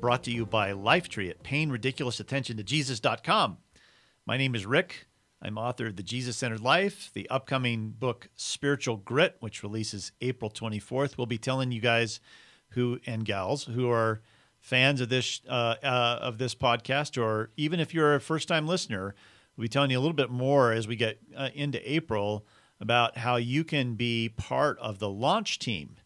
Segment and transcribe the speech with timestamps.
[0.00, 2.56] brought to you by Lifetree at paying ridiculous attention
[4.24, 5.06] My name is Rick.
[5.42, 10.50] I'm author of The Jesus Centered Life, the upcoming book Spiritual Grit, which releases April
[10.50, 11.16] 24th.
[11.16, 12.20] We'll be telling you guys
[12.70, 14.20] who and gals who are
[14.60, 18.66] fans of this uh, uh, of this podcast, or even if you're a first time
[18.66, 19.14] listener,
[19.56, 22.46] we'll be telling you a little bit more as we get uh, into April
[22.80, 25.96] about how you can be part of the launch team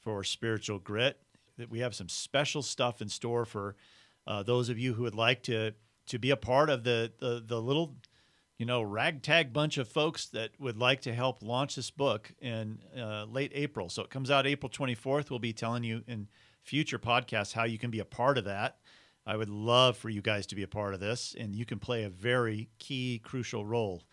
[0.00, 1.20] for Spiritual Grit.
[1.58, 3.76] That we have some special stuff in store for
[4.26, 5.72] uh, those of you who would like to
[6.06, 7.96] to be a part of the, the the little
[8.58, 12.78] you know ragtag bunch of folks that would like to help launch this book in
[12.98, 13.88] uh, late April.
[13.88, 15.30] So it comes out April 24th.
[15.30, 16.28] We'll be telling you in
[16.62, 18.78] future podcasts how you can be a part of that.
[19.28, 21.80] I would love for you guys to be a part of this, and you can
[21.80, 24.04] play a very key, crucial role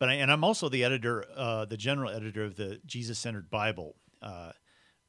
[0.00, 3.48] but I, and I'm also the editor, uh, the general editor of the Jesus Centered
[3.50, 4.52] Bible, uh,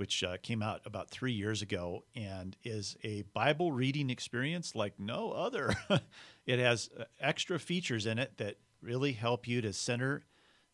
[0.01, 4.99] which uh, came out about three years ago and is a Bible reading experience like
[4.99, 5.75] no other.
[6.47, 10.23] it has uh, extra features in it that really help you to center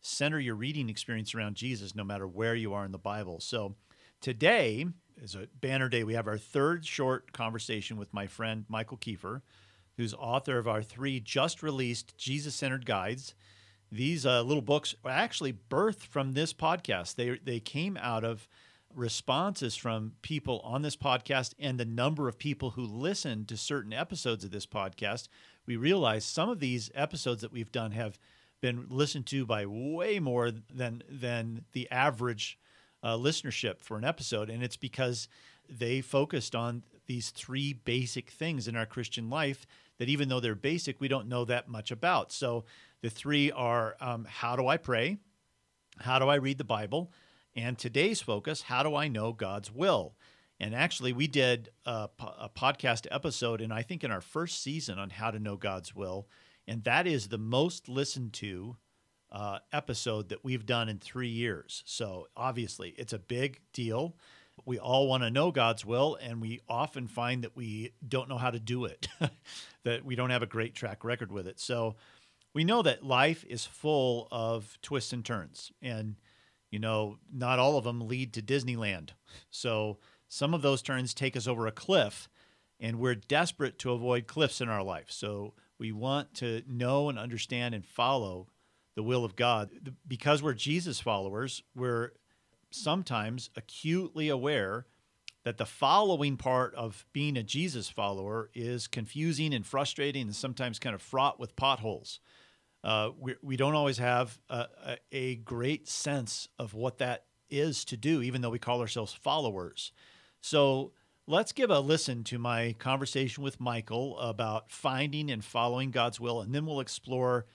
[0.00, 3.38] center your reading experience around Jesus, no matter where you are in the Bible.
[3.38, 3.74] So
[4.22, 4.86] today
[5.20, 6.04] is a banner day.
[6.04, 9.42] We have our third short conversation with my friend Michael Keefer,
[9.98, 13.34] who's author of our three just released Jesus Centered guides
[13.90, 17.14] these uh, little books actually birthed from this podcast.
[17.14, 18.48] They they came out of
[18.94, 23.92] responses from people on this podcast and the number of people who listen to certain
[23.92, 25.28] episodes of this podcast.
[25.66, 28.18] We realized some of these episodes that we've done have
[28.60, 32.58] been listened to by way more than than the average
[33.02, 35.28] uh, listenership for an episode, and it's because
[35.68, 39.66] they focused on these three basic things in our Christian life
[39.98, 42.32] that even though they're basic, we don't know that much about.
[42.32, 42.64] So
[43.02, 45.18] the three are um, how do I pray?
[45.98, 47.12] How do I read the Bible?
[47.56, 50.14] And today's focus, how do I know God's will?
[50.60, 54.98] And actually, we did a, a, podcast episode, and I think in our first season
[54.98, 56.28] on how to know God's will.
[56.66, 58.76] And that is the most listened to
[59.30, 61.82] uh, episode that we've done in three years.
[61.86, 64.16] So obviously, it's a big deal.
[64.64, 68.38] We all want to know God's will, and we often find that we don't know
[68.38, 69.06] how to do it,
[69.84, 71.60] that we don't have a great track record with it.
[71.60, 71.94] So
[72.52, 76.16] we know that life is full of twists and turns, and
[76.70, 79.10] you know, not all of them lead to Disneyland.
[79.50, 79.98] So
[80.28, 82.28] some of those turns take us over a cliff,
[82.80, 85.10] and we're desperate to avoid cliffs in our life.
[85.10, 88.48] So we want to know and understand and follow
[88.94, 89.70] the will of God.
[90.06, 92.12] Because we're Jesus followers, we're
[92.70, 94.86] sometimes acutely aware
[95.44, 100.78] that the following part of being a Jesus follower is confusing and frustrating and sometimes
[100.78, 102.20] kind of fraught with potholes.
[102.84, 107.84] Uh, we, we don't always have a, a, a, great sense of what that is
[107.84, 109.90] to do, even though we call ourselves followers.
[110.40, 110.92] So
[111.26, 116.40] let's give a listen to my conversation with Michael about finding and following God's will,
[116.40, 117.46] and then we'll explore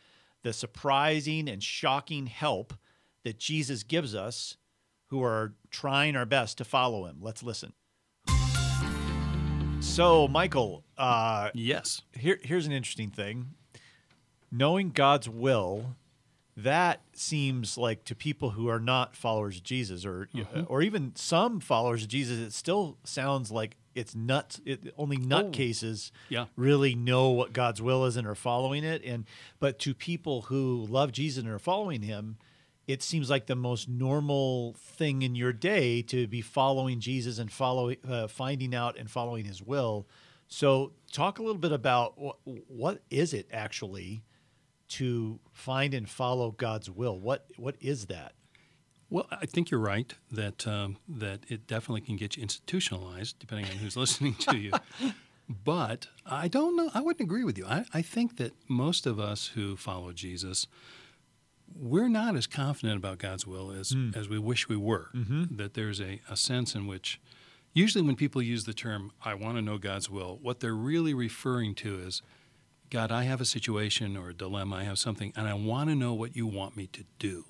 [0.43, 2.73] the surprising and shocking help
[3.23, 4.57] that Jesus gives us
[5.07, 7.19] who are trying our best to follow him.
[7.21, 7.73] Let's listen.
[9.79, 12.01] So, Michael, uh, yes.
[12.13, 13.53] Here, here's an interesting thing
[14.53, 15.95] knowing God's will,
[16.55, 20.61] that seems like to people who are not followers of Jesus, or mm-hmm.
[20.67, 24.61] or even some followers of Jesus, it still sounds like it's nuts.
[24.63, 26.45] It, only nutcases oh, yeah.
[26.55, 29.03] really know what God's will is and are following it.
[29.03, 29.25] And
[29.59, 32.37] but to people who love Jesus and are following Him,
[32.87, 37.51] it seems like the most normal thing in your day to be following Jesus and
[37.51, 40.07] following, uh, finding out and following His will.
[40.47, 44.23] So, talk a little bit about what, what is it actually
[44.93, 47.19] to find and follow God's will?
[47.19, 48.33] What what is that?
[49.09, 53.69] Well, I think you're right that um, that it definitely can get you institutionalized, depending
[53.69, 54.71] on who's listening to you.
[55.47, 56.89] But I don't know.
[56.93, 57.65] I wouldn't agree with you.
[57.65, 60.67] I, I think that most of us who follow Jesus,
[61.75, 64.15] we're not as confident about God's will as mm.
[64.15, 65.09] as we wish we were.
[65.13, 65.57] Mm-hmm.
[65.57, 67.19] That there's a, a sense in which,
[67.73, 71.13] usually, when people use the term "I want to know God's will," what they're really
[71.13, 72.21] referring to is
[72.93, 75.95] God, I have a situation or a dilemma, I have something, and I want to
[75.95, 77.45] know what you want me to do.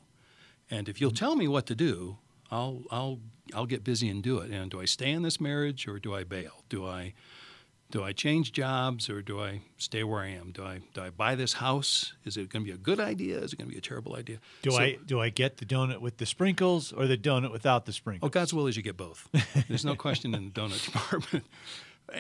[0.72, 1.18] And if you'll mm-hmm.
[1.18, 2.18] tell me what to do,
[2.50, 3.19] I'll I'll
[3.54, 4.51] I'll get busy and do it.
[4.51, 6.63] And do I stay in this marriage or do I bail?
[6.69, 7.13] Do I
[7.92, 10.51] do I change jobs or do I stay where I am?
[10.54, 12.13] Do I do I buy this house?
[12.24, 13.40] Is it going to be a good idea?
[13.40, 14.38] Is it going to be a terrible idea?
[14.62, 17.86] Do So- I do I get the donut with the sprinkles or the donut without
[17.86, 18.30] the sprinkles?
[18.30, 18.31] Oh.
[18.31, 19.28] God's will is you get both.
[19.68, 21.44] There's no question in the donut department.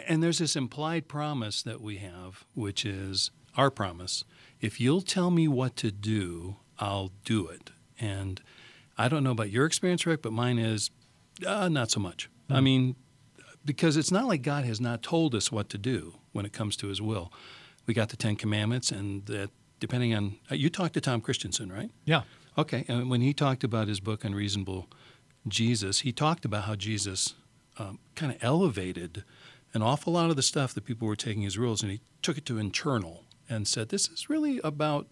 [0.07, 4.23] And there's this implied promise that we have, which is our promise.
[4.61, 7.71] If you'll tell me what to do, I'll do it.
[7.99, 8.41] And
[8.97, 10.89] I don't know about your experience, Rick, but mine is
[11.45, 12.29] uh, not so much.
[12.49, 12.95] I mean,
[13.65, 16.75] because it's not like God has not told us what to do when it comes
[16.77, 17.31] to His will.
[17.85, 21.71] We got the Ten Commandments, and that depending on uh, you talked to Tom Christensen,
[21.71, 21.89] right?
[22.05, 22.21] Yeah.
[22.57, 24.87] Okay, and when he talked about his book Unreasonable
[25.47, 27.33] Jesus, he talked about how Jesus
[27.77, 29.23] um, kind of elevated
[29.73, 32.37] an awful lot of the stuff that people were taking as rules, and he took
[32.37, 35.07] it to internal and said, "This is really about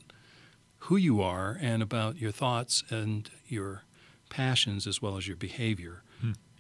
[0.86, 3.84] who you are and about your thoughts and your
[4.30, 6.04] passions as well as your behavior."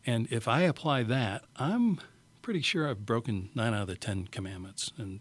[0.05, 1.99] And if I apply that, I'm
[2.41, 5.19] pretty sure I've broken nine out of the ten commandments, and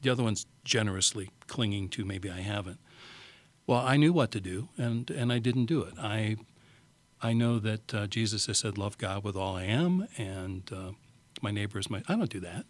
[0.00, 2.80] the other ones generously clinging to maybe I haven't.
[3.66, 5.94] Well, I knew what to do, and, and I didn't do it.
[5.98, 6.36] I
[7.20, 10.92] I know that uh, Jesus has said, "Love God with all I am," and uh,
[11.42, 12.02] my neighbor is my.
[12.08, 12.64] I don't do that.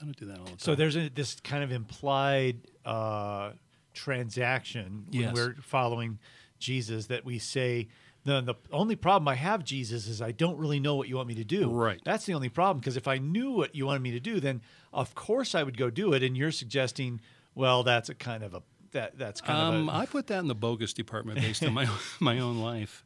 [0.00, 0.58] I don't do that all the time.
[0.58, 3.52] So there's a, this kind of implied uh,
[3.94, 5.34] transaction when Yes.
[5.34, 6.18] we're following
[6.58, 7.88] Jesus that we say.
[8.24, 11.28] The, the only problem I have, Jesus, is I don't really know what you want
[11.28, 11.70] me to do.
[11.70, 11.98] Right.
[12.04, 12.78] That's the only problem.
[12.80, 14.60] Because if I knew what you wanted me to do, then
[14.92, 16.22] of course I would go do it.
[16.22, 17.20] And you're suggesting,
[17.54, 18.62] well, that's a kind of a
[18.92, 21.62] that that's kind of Um, of a I put that in the bogus department based
[21.64, 21.88] on my
[22.20, 23.04] my own life,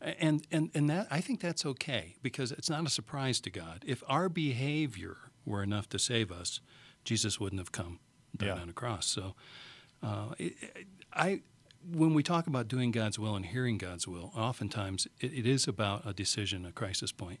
[0.00, 3.82] and and and that I think that's okay because it's not a surprise to God.
[3.86, 6.60] If our behavior were enough to save us,
[7.04, 8.00] Jesus wouldn't have come
[8.36, 8.62] died Yeah.
[8.62, 9.06] on a cross.
[9.06, 9.34] So,
[10.02, 11.42] uh, it, it- I
[11.88, 15.68] when we talk about doing God's will and hearing God's will, oftentimes it, it is
[15.68, 17.40] about a decision, a crisis point.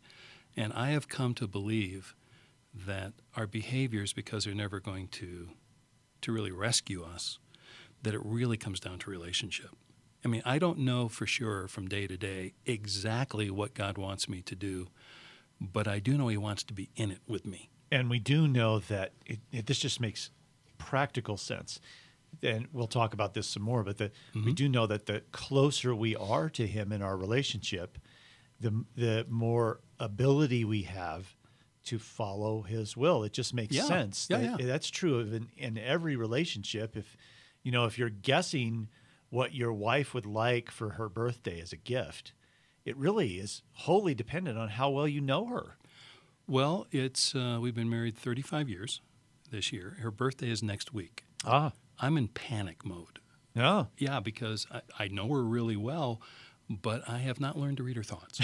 [0.56, 2.14] and I have come to believe
[2.72, 5.50] that our behaviors, because they're never going to
[6.22, 7.38] to really rescue us,
[8.02, 9.70] that it really comes down to relationship.
[10.24, 14.28] I mean, I don't know for sure from day to day exactly what God wants
[14.28, 14.88] me to do,
[15.60, 17.70] but I do know He wants to be in it with me.
[17.92, 20.30] and we do know that it, it, this just makes
[20.78, 21.80] practical sense.
[22.42, 24.52] And we'll talk about this some more, but the, we mm-hmm.
[24.52, 27.96] do know that the closer we are to Him in our relationship,
[28.60, 31.36] the the more ability we have
[31.84, 33.22] to follow His will.
[33.22, 33.84] It just makes Yeah.
[33.84, 34.26] sense.
[34.28, 34.66] Yeah, that- yeah.
[34.66, 36.96] That's true of in, in every relationship.
[36.96, 37.16] If
[37.62, 38.88] you know, if you're guessing
[39.30, 42.32] what your wife would like for her birthday as a gift,
[42.84, 45.76] it really is wholly dependent on how well you know her.
[46.46, 49.00] Well, it's uh, we've been married 35 years
[49.50, 49.96] this year.
[50.00, 51.24] Her birthday is next week.
[51.44, 53.18] Ah, I'm in panic mode.
[53.54, 53.88] no.
[53.98, 56.20] Yeah, because I, I know her really well,
[56.68, 58.40] but I have not learned to read her thoughts.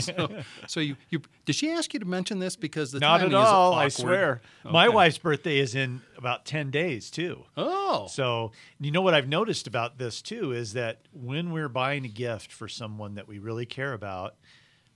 [0.04, 3.28] so, so you, you did she ask you to mention this because the Not at
[3.28, 3.72] is all.
[3.72, 4.42] I swear.
[4.64, 7.44] My wife's birthday is in about 10 days, too.
[7.56, 12.04] Oh, So, you know what I've noticed about this, too, is that when we're buying
[12.04, 14.34] a gift for someone that we really care about,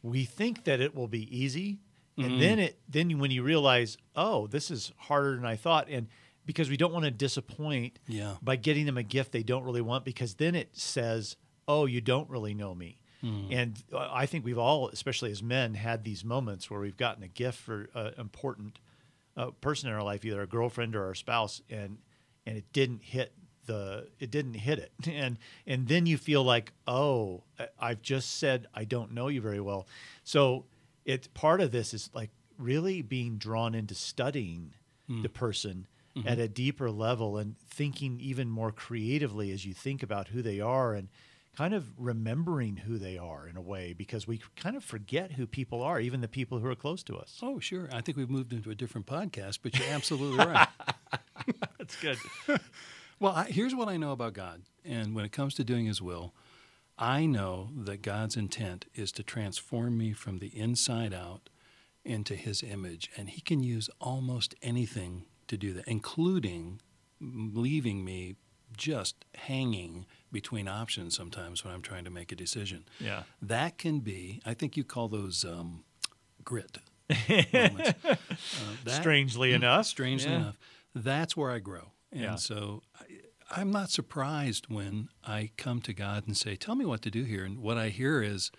[0.02, 1.78] we think that it will be easy.
[2.18, 2.30] Mm-hmm.
[2.32, 5.88] And then it then when you realize, oh, this is harder than I thought.
[5.90, 6.08] And
[6.44, 8.36] because we don't want to disappoint Yeah.
[8.42, 11.36] by getting them a gift they don't really want, because then it says,
[11.68, 13.00] oh, you don't really know me.
[13.22, 13.48] Mm.
[13.50, 17.22] And uh, I think we've all, especially as men, had these moments where we've gotten
[17.22, 18.78] a gift for an important
[19.36, 21.98] uh, person in our life, either a girlfriend or our spouse, and
[22.46, 23.32] and it didn't hit
[23.66, 27.42] the it didn't hit it, and and then you feel like, oh,
[27.78, 29.86] I've just said I don't know you very well.
[30.24, 30.66] So
[31.04, 34.72] it's part of this is like really being drawn into studying
[35.22, 35.86] the person
[36.24, 40.60] at a deeper level and thinking even more creatively as you think about who they
[40.60, 41.08] are and
[41.56, 45.46] kind of remembering who they are in a way because we kind of forget who
[45.46, 47.38] people are, even the people who are close to us.
[47.42, 47.88] Oh, sure.
[47.92, 50.68] I think we've moved into a different podcast, but you're absolutely right.
[51.78, 52.18] That's good.
[53.18, 54.62] Well, I, here's what I know about God.
[54.84, 56.34] And when it comes to doing His will,
[56.98, 61.48] I know that God's intent is to transform me from the inside out
[62.04, 63.10] into His image.
[63.16, 66.82] And He can use almost anything to do that, including
[67.18, 68.36] leaving me
[68.76, 72.84] just hanging between options sometimes when I'm trying to make a decision.
[73.00, 73.22] Yeah.
[73.40, 75.84] That can be, I think you call those um,
[76.44, 76.78] grit
[77.52, 77.92] moments.
[78.04, 78.16] Uh,
[78.84, 79.86] that- Strangely enough.
[79.86, 80.36] strangely Yeah.
[80.38, 80.58] enough,
[80.94, 81.92] that's where I grow.
[82.12, 82.34] And Yeah.
[82.36, 83.04] so I,
[83.60, 87.22] I'm not surprised when I come to God and say, "Tell me what to do
[87.24, 88.50] here." And what I hear is,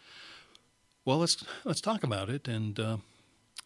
[1.05, 2.97] "Well, let's let's talk about it." And uh,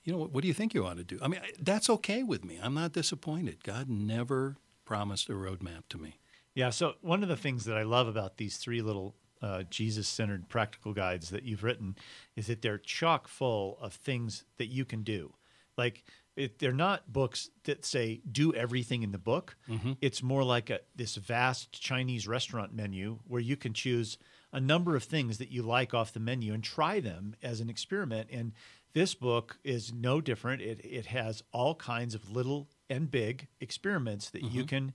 [0.03, 1.19] you know, what, what do you think you ought to do?
[1.21, 2.59] I mean, I- that's okay with me.
[2.61, 3.63] I'm not disappointed.
[3.63, 6.17] God never promised a roadmap to me.
[6.55, 6.69] Yeah.
[6.69, 10.93] So one of the things that I love about these three little uh, Jesus-centered practical
[10.93, 11.95] guides that you've written
[12.35, 15.33] is that they're chock full of things that you can do.
[15.77, 16.03] Like
[16.35, 19.55] it, they're not books that say do everything in the book.
[19.67, 19.97] Mhm.
[20.01, 24.17] It's more like a this vast Chinese restaurant menu where you can choose
[24.53, 27.69] a number of things that you like off the menu and try them as an
[27.69, 28.29] experiment.
[28.31, 28.51] And
[28.93, 30.61] this book is no different.
[30.61, 34.93] It it has all kinds of little and big experiments that you can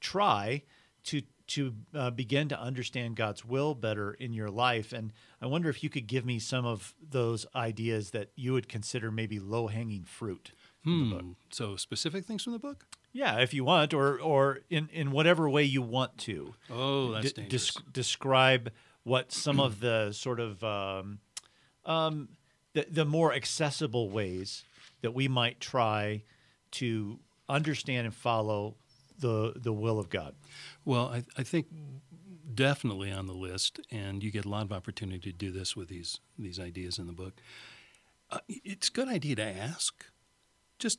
[0.00, 0.62] try
[1.04, 4.92] to to uh, begin to understand God's will better in your life.
[4.92, 8.68] And I wonder if you could give me some of those ideas that you would
[8.68, 10.52] consider maybe low hanging fruit.
[10.84, 11.24] in the book.
[11.24, 11.32] Hmm.
[11.50, 12.84] So specific things from the book?
[13.12, 16.54] Yeah, if you want, or or in in whatever way you want to.
[16.70, 17.70] Oh, that's dangerous.
[17.70, 18.70] desc- describe
[19.04, 21.20] what some of the sort of um,
[21.86, 22.28] um,
[22.74, 24.64] the, the more accessible ways
[25.00, 26.22] that we might try
[26.72, 28.76] to understand and follow
[29.18, 30.34] the the will of God.
[30.84, 31.66] Well, I, I think
[32.54, 35.88] definitely on the list, and you get a lot of opportunity to do this with
[35.88, 37.34] these these ideas in the book.
[38.30, 40.04] Uh, it's a good idea to ask.
[40.78, 40.98] Just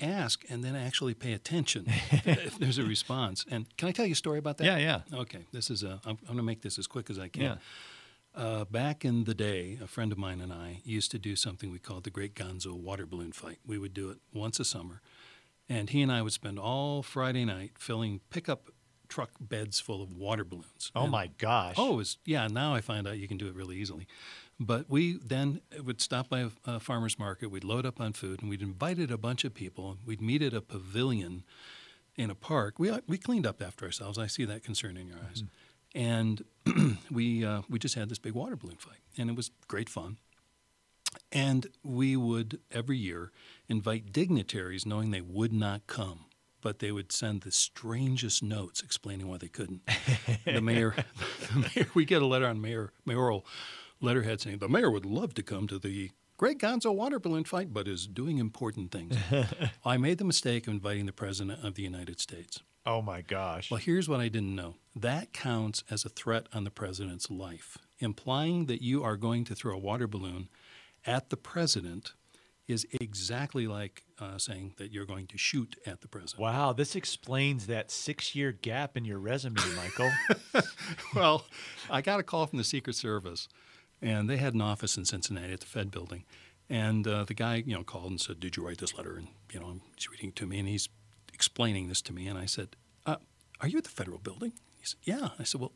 [0.00, 3.44] ask, and then actually pay attention if there's a response.
[3.50, 4.64] And can I tell you a story about that?
[4.64, 5.18] Yeah, yeah.
[5.18, 6.00] Okay, this is a.
[6.04, 7.42] I'm, I'm going to make this as quick as I can.
[7.42, 7.56] Yeah.
[8.34, 11.70] Uh, back in the day, a friend of mine and I used to do something
[11.70, 13.58] we called the Great Gonzo Water Balloon Fight.
[13.66, 15.00] We would do it once a summer,
[15.68, 18.70] and he and I would spend all Friday night filling pickup
[19.08, 20.90] truck beds full of water balloons.
[20.94, 21.74] Oh And- my gosh.
[21.78, 22.46] Oh, it was yeah.
[22.48, 24.06] Now I find out you can do it really easily.
[24.58, 27.50] But we then would stop by a, a farmer's market.
[27.50, 29.98] We'd load up on food, and we'd invited a bunch of people.
[30.06, 31.44] We'd meet at a pavilion
[32.16, 32.78] in a park.
[32.78, 34.16] We we cleaned up after ourselves.
[34.18, 35.44] I see that concern in your eyes.
[35.94, 36.42] And
[37.10, 40.16] we uh, we just had this big water balloon fight, and it was great fun.
[41.32, 43.32] And we would every year
[43.68, 46.26] invite dignitaries, knowing they would not come,
[46.60, 49.82] but they would send the strangest notes explaining why they couldn't.
[50.44, 50.94] the mayor,
[51.52, 53.46] the mayor, we get a letter on mayor mayoral
[54.00, 57.72] letterhead saying the mayor would love to come to the Great Gonzo water balloon fight,
[57.72, 59.16] but is doing important things.
[59.86, 62.60] I made the mistake of inviting the president of the United States.
[62.84, 63.70] Oh my gosh.
[63.70, 64.74] Well, here's what I didn't know.
[64.94, 67.78] That counts as a threat on the president's life.
[68.00, 70.48] Implying that you are going to throw a water balloon
[71.06, 72.12] at the president
[72.68, 76.40] is exactly like uh, saying that you're going to shoot at the president.
[76.40, 80.10] Wow, this explains that six year gap in your resume, Michael.
[81.14, 81.46] well,
[81.88, 83.48] I got a call from the Secret Service,
[84.02, 86.24] and they had an office in Cincinnati at the Fed building.
[86.68, 89.28] And uh, the guy, you know, called and said, "Did you write this letter?" And
[89.52, 90.88] you know, he's reading it to me, and he's
[91.32, 92.26] explaining this to me.
[92.26, 93.16] And I said, uh,
[93.60, 95.72] "Are you at the Federal building?" He said, "Yeah." I said, "Well,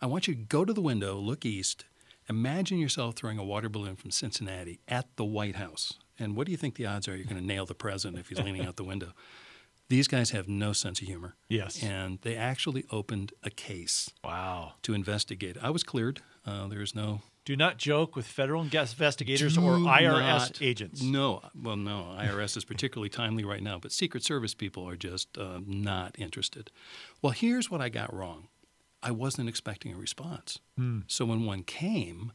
[0.00, 1.84] I want you to go to the window, look east,
[2.28, 5.94] imagine yourself throwing a water balloon from Cincinnati at the White House.
[6.18, 8.28] And what do you think the odds are you're going to nail the president if
[8.28, 9.12] he's leaning out the window?"
[9.88, 11.34] These guys have no sense of humor.
[11.48, 11.82] Yes.
[11.82, 14.74] And they actually opened a case wow.
[14.82, 15.56] to investigate.
[15.62, 16.20] I was cleared.
[16.44, 21.00] Uh, there is no Do not joke with federal investigators or IRS not- agents.
[21.02, 22.14] No, well, no.
[22.18, 26.70] IRS is particularly timely right now, but Secret Service people are just uh, not interested.
[27.22, 28.48] Well, here's what I got wrong.
[29.02, 30.58] I wasn't expecting a response.
[30.76, 31.00] Hmm.
[31.06, 32.32] So when one came,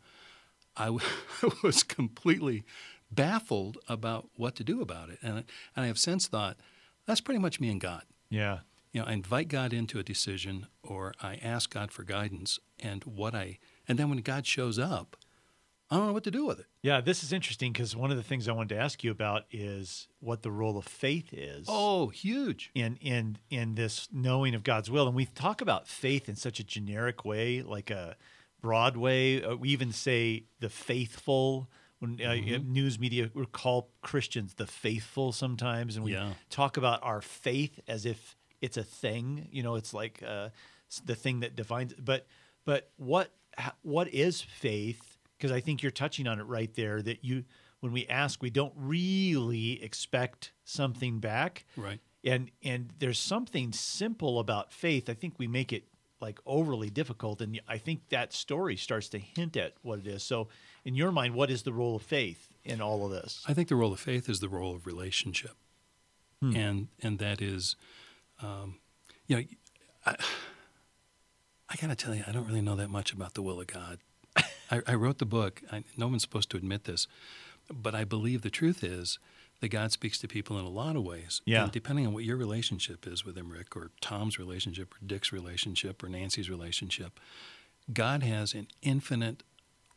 [0.77, 1.05] I w-
[1.43, 2.63] I was completely
[3.12, 6.58] baffled about what to do about it, and and I have since thought
[7.05, 8.03] that's pretty much me and God.
[8.29, 8.60] Yeah.
[8.91, 13.03] You know, I invite God into a decision, or I ask God for guidance, and
[13.03, 15.17] what I and then when God shows up,
[15.93, 16.65] I don't know what to do with it.
[16.81, 19.43] Yeah, this is interesting because one of the things I wanted to ask you about
[19.51, 21.67] is what the role of faith is.
[21.69, 22.71] Oh, huge.
[22.73, 26.59] in in in this knowing of God's will, and we talk about faith in such
[26.59, 28.15] a generic way, like a
[28.59, 29.43] broad way.
[29.43, 31.69] Uh, we even say the faithful.
[32.00, 32.73] When uh, Mm-hmm.
[32.73, 36.33] news media we call Christians the faithful sometimes, and we Yeah.
[36.50, 39.47] talk about our faith as if it's a thing.
[39.51, 40.50] You know, it's like uh,
[41.05, 41.93] the thing that defines.
[41.93, 42.25] But
[42.65, 43.31] but what
[43.83, 45.12] what is faith?
[45.43, 47.01] Because I think you're touching on it right there.
[47.01, 47.43] That you
[47.81, 52.00] when we ask, we don't really expect something back Right.
[52.23, 55.83] and and there's something simple about faith i think we make it
[56.21, 60.23] like overly difficult and i think that story starts to hint at what it is
[60.23, 60.47] so
[60.85, 63.67] in your mind what is the role of faith in all of this I think
[63.67, 65.57] the role of faith is the role of relationship,
[66.41, 67.75] and and that is,
[68.41, 68.79] um,
[69.27, 69.43] you know,
[70.05, 70.15] I,
[71.69, 73.67] I got to tell you, I don't really know that much about the will of
[73.67, 74.00] God.
[74.73, 75.61] I, I wrote the book.
[75.71, 77.07] I, no one's supposed to admit this,
[77.71, 79.19] but I believe the truth is
[79.61, 81.41] that God speaks to people in a lot of ways.
[81.45, 81.63] Yeah.
[81.63, 85.31] And depending on what your relationship is with Him, Rick, or Tom's relationship, or Dick's
[85.31, 87.19] relationship, or Nancy's relationship,
[87.91, 89.43] God has an infinite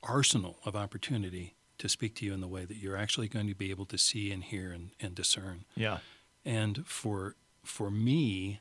[0.03, 3.55] arsenal of opportunity to speak to you in the way that you're actually going to
[3.55, 5.65] be able to see and hear and, and discern.
[5.75, 5.99] yeah
[6.45, 8.61] And for for me,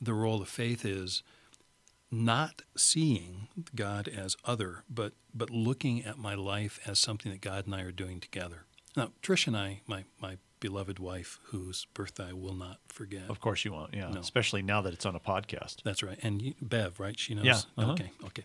[0.00, 1.22] the role of faith is
[2.10, 7.66] not seeing God as other, but but looking at my life as something that God
[7.66, 8.64] and I are doing together.
[8.96, 13.28] Now, Trish and I, my my beloved wife whose birthday I will not forget.
[13.28, 13.92] Of course you won't.
[13.92, 14.08] Yeah.
[14.10, 14.20] No.
[14.20, 15.82] Especially now that it's on a podcast.
[15.82, 16.18] That's right.
[16.22, 17.18] And you, Bev, right?
[17.18, 17.44] She knows.
[17.44, 17.92] Yeah, uh-huh.
[17.92, 18.10] Okay.
[18.24, 18.44] Okay.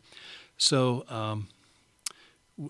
[0.57, 1.47] So, um,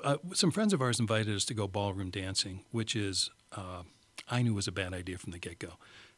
[0.04, 3.82] uh, some friends of ours invited us to go ballroom dancing, which is uh,
[4.30, 5.74] I knew was a bad idea from the get go,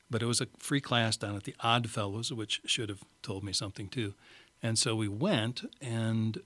[0.09, 3.43] but it was a free class down at the Odd Fellows, which should have told
[3.43, 4.13] me something too.
[4.61, 6.41] And so we went, and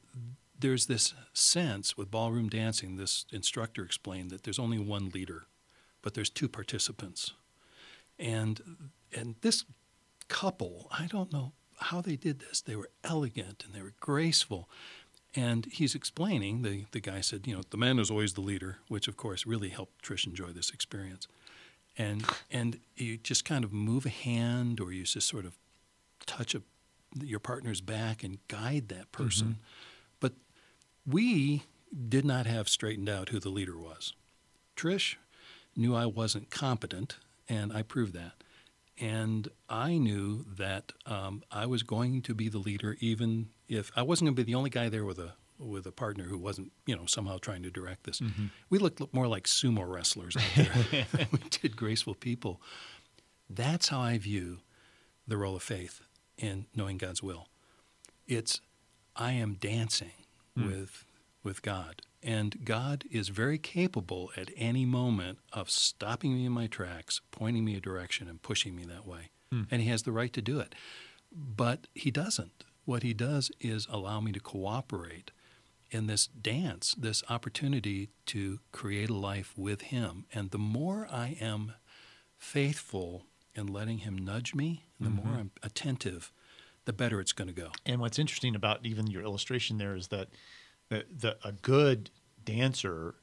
[0.60, 2.96] there's this sense with ballroom dancing.
[2.96, 5.46] This instructor explained that there's only one leader,
[6.02, 7.34] but there's two participants,
[8.18, 8.62] and
[9.14, 9.66] and this
[10.28, 12.62] couple, I don't know how they did this.
[12.62, 14.70] They were elegant and they were graceful.
[15.36, 18.78] And he's explaining, the, the guy said, you know, the man is always the leader,
[18.88, 21.28] which of course really helped Trish enjoy this experience.
[21.98, 25.58] And and you just kind of move a hand or you just sort of
[26.26, 26.62] touch a,
[27.22, 29.58] your partner's back and guide that person.
[29.58, 29.60] But
[31.08, 31.64] we
[32.08, 34.14] did not have straightened out who the leader was.
[34.76, 35.16] Trish
[35.76, 38.34] knew I wasn't competent, and I proved that.
[38.98, 44.02] And I knew that um, I was going to be the leader, even if I
[44.02, 46.74] wasn't going to be the only guy there with a with a partner who wasn't,
[46.86, 48.22] you know, somehow trying to direct this.
[48.70, 50.44] We looked more like sumo wrestlers out
[50.92, 51.08] there.
[51.32, 52.62] we did graceful people.
[53.50, 54.60] That's how I view
[55.28, 56.02] the role of faith
[56.38, 57.48] in knowing God's will.
[58.28, 58.60] It's
[59.16, 60.12] I am dancing
[60.58, 60.68] Hmm.
[60.68, 61.06] with
[61.44, 62.02] with God.
[62.24, 67.64] And God is very capable at any moment of stopping me in my tracks, pointing
[67.64, 69.30] me a direction, and pushing me that way.
[69.52, 69.64] Hmm.
[69.70, 70.74] And He has the right to do it.
[71.32, 72.64] But He doesn't.
[72.86, 75.32] What He does is allow me to cooperate
[75.92, 80.26] in this dance, this opportunity to create a life with Him.
[80.34, 81.74] And the more I am
[82.38, 85.28] faithful in letting Him nudge me, the mm-hmm.
[85.28, 86.32] more I'm attentive,
[86.86, 87.70] the better it's going to go.
[87.86, 90.30] And what's interesting about even your illustration there is that
[90.90, 92.12] the, the a good
[92.44, 93.16] dancer,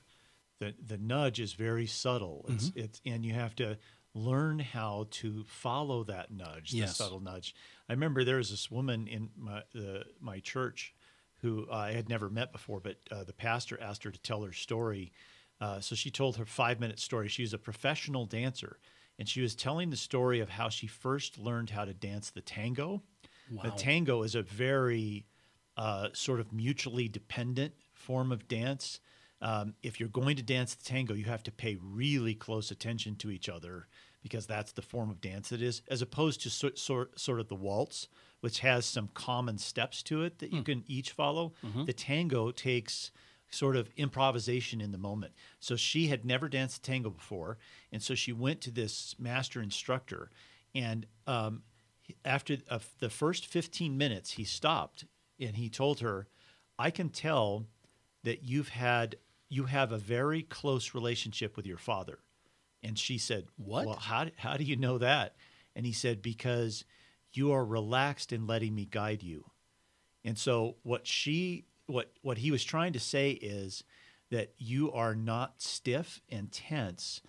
[0.59, 2.45] the the nudge is very subtle.
[2.49, 2.79] It's Mm-hmm.
[2.81, 3.79] it's and you have to
[4.15, 6.91] learn how to follow that nudge, Yes.
[6.99, 7.55] the subtle nudge.
[7.89, 10.95] I remember there was this woman in my the, my church
[11.41, 14.53] who I had never met before, but uh, the pastor asked her to tell her
[14.53, 15.13] story.
[15.61, 17.29] Uh, so she told her five minute story.
[17.29, 18.79] She was a professional dancer,
[19.19, 22.41] and she was telling the story of how she first learned how to dance the
[22.43, 23.03] tango.
[23.63, 25.27] The tango is a very
[25.77, 29.01] uh, sort of mutually dependent form of dance.
[29.41, 33.17] Um, if you're going to dance the tango, you have to pay really close attention
[33.17, 33.89] to each other
[34.23, 37.49] because that's the form of dance it is, as opposed to sort, sort, sort of
[37.49, 38.07] the waltz,
[38.41, 41.53] which has some common steps to it that you can each follow.
[41.87, 43.11] The tango takes
[43.51, 45.33] sort of improvisation in the moment.
[45.59, 47.59] So she had never danced tango before,
[47.91, 50.31] and so she went to this master instructor,
[50.75, 51.63] and um,
[52.25, 55.05] after uh, the first 15 minutes, he stopped
[55.41, 56.29] and he told her,
[56.79, 57.67] "I can tell
[58.25, 59.17] that you've had
[59.49, 62.21] you have a very close relationship with your father."
[62.83, 63.87] And she said, What?
[63.87, 65.37] Well, how how do you know that?"
[65.75, 66.85] And he said, "Because
[67.33, 69.51] you are relaxed in letting me guide you."
[70.25, 73.85] And so what she what what he was trying to say is
[74.31, 77.21] that you are not stiff and tense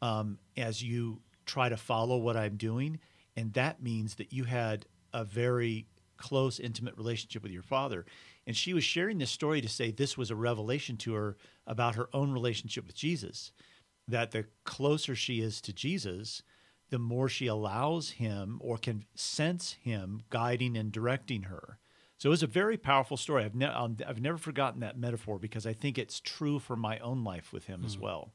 [0.00, 3.00] um, as you try to follow what I'm doing,
[3.36, 8.04] and that means that you had a very close, intimate relationship with your father.
[8.46, 11.94] And she was sharing this story to say this was a revelation to her about
[11.94, 13.52] her own relationship with Jesus.
[14.08, 16.42] That the closer she is to Jesus,
[16.90, 21.78] the more she allows him or can sense him guiding and directing her.
[22.18, 23.44] So it was a very powerful story.
[23.44, 26.98] I've, ne- um, I've never forgotten that metaphor because I think it's true for my
[26.98, 28.32] own life with him as well.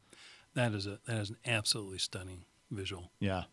[0.56, 3.12] That is a that is an absolutely stunning visual.
[3.20, 3.44] Yeah.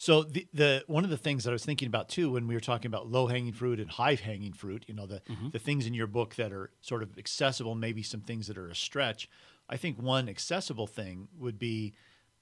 [0.00, 2.54] So the the one of the things that I was thinking about too when we
[2.54, 5.20] were talking about low hanging fruit and high hanging fruit, you know, the
[5.52, 8.68] the things in your book that are sort of accessible, maybe some things that are
[8.70, 9.28] a stretch.
[9.68, 11.92] I think one accessible thing would be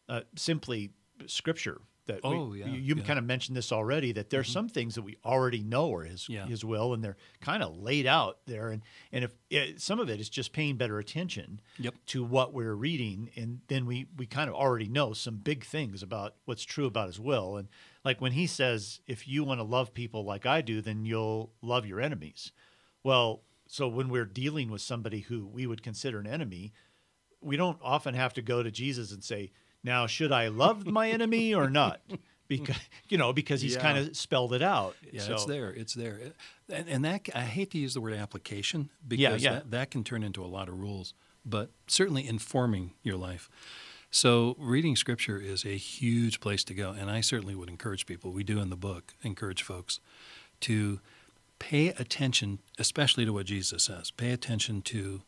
[0.08, 0.90] uh, simply
[1.26, 1.80] scripture.
[2.08, 2.94] That we- Oh, yeah, you, yeah.
[2.94, 3.04] Mm-hmm.
[3.06, 4.10] kind of mentioned this already.
[4.12, 6.46] That there's some things that we already know are His Yeah.
[6.46, 8.70] His will, and they're kind of laid out there.
[8.70, 11.94] And and if it, some of it is just paying better attention Yep.
[12.06, 16.02] to what we're reading, and then we we kind of already know some big things
[16.02, 17.56] about what's true about His will.
[17.56, 17.68] And
[18.04, 21.52] like when He says, "If you want to love people like I do, then you'll
[21.62, 22.52] love your enemies."
[23.04, 26.72] Well, so when we're dealing with somebody who we would consider an enemy,
[27.42, 29.52] we don't often have to go to Jesus and say,
[29.84, 32.00] "Now, should I love my enemy or not?"
[32.48, 32.76] Because
[33.10, 33.82] you know, because he's Yeah.
[33.82, 34.96] kind of spelled it out.
[35.12, 35.70] Yeah, So- it's there.
[35.70, 36.32] It's there.
[36.70, 39.58] And, and that I hate to use the word application because Yeah, yeah.
[39.58, 41.12] That, that can turn into a lot of rules,
[41.44, 43.50] but certainly informing your life.
[44.10, 48.32] So reading scripture is a huge place to go, and I certainly would encourage people.
[48.32, 50.00] We do in the book encourage folks
[50.60, 51.00] to
[51.58, 54.10] pay attention, especially to what Jesus says.
[54.10, 55.22] Pay attention to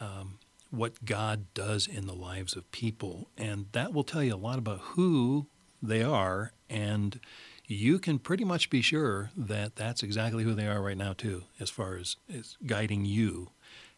[0.00, 0.38] um,
[0.70, 4.58] what God does in the lives of people, and that will tell you a lot
[4.58, 5.46] about who
[5.82, 6.52] they are.
[6.68, 7.20] And
[7.66, 11.44] you can pretty much be sure that that's exactly who they are right now too
[11.60, 13.50] as far as, as guiding you.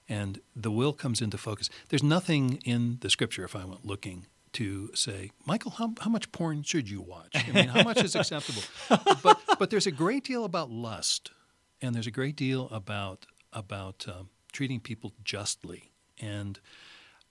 [0.08, 1.68] And the will comes into focus.
[1.88, 6.32] There's nothing in the scripture if i went looking to say michael how, how much
[6.32, 7.32] porn should you watch?
[7.34, 8.62] I mean how much is acceptable?
[9.22, 11.30] But, but there's a great deal about lust
[11.82, 15.87] and there's a great deal about about um, treating people justly
[16.20, 16.58] and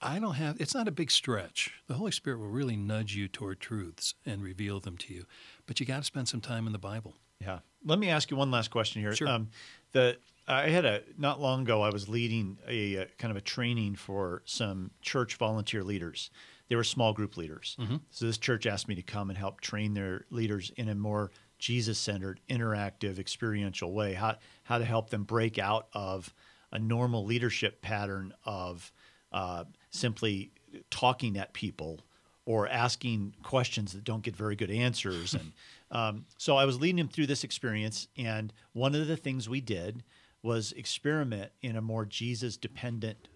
[0.02, 1.74] I don't have, it's not a big stretch.
[1.88, 5.26] The Holy Spirit will really nudge you toward truths and reveal them to you.
[5.66, 7.16] But you got to spend some time in the Bible.
[7.42, 7.60] Yeah.
[7.86, 9.16] Let me ask you one last question here.
[9.16, 9.28] Sure.
[9.28, 9.50] Um,
[9.92, 11.82] the I had a not long ago.
[11.82, 16.30] I was leading a, a, kind of a training for some church volunteer leaders.
[16.70, 17.76] They were small group leaders.
[17.80, 17.98] Mm-hmm.
[18.12, 21.32] So this church asked me to come and help train their leaders in a more
[21.60, 24.14] Jesus-centered, interactive, experiential way.
[24.14, 26.34] How how to help them break out of
[26.72, 28.92] a normal leadership pattern of
[29.32, 30.52] uh, simply
[30.90, 32.02] talking at people
[32.46, 35.34] or asking questions that don't get very good answers.
[35.34, 35.52] and
[35.92, 39.62] um, so I was leading him through this experience, and one of the things we
[39.62, 40.04] did
[40.42, 43.28] was experiment in a more Jesus dependent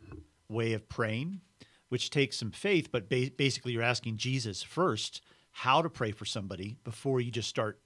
[0.47, 1.41] way of praying,
[1.89, 6.25] which takes some faith, but ba- basically you're asking Jesus first how to pray for
[6.25, 7.79] somebody before you just start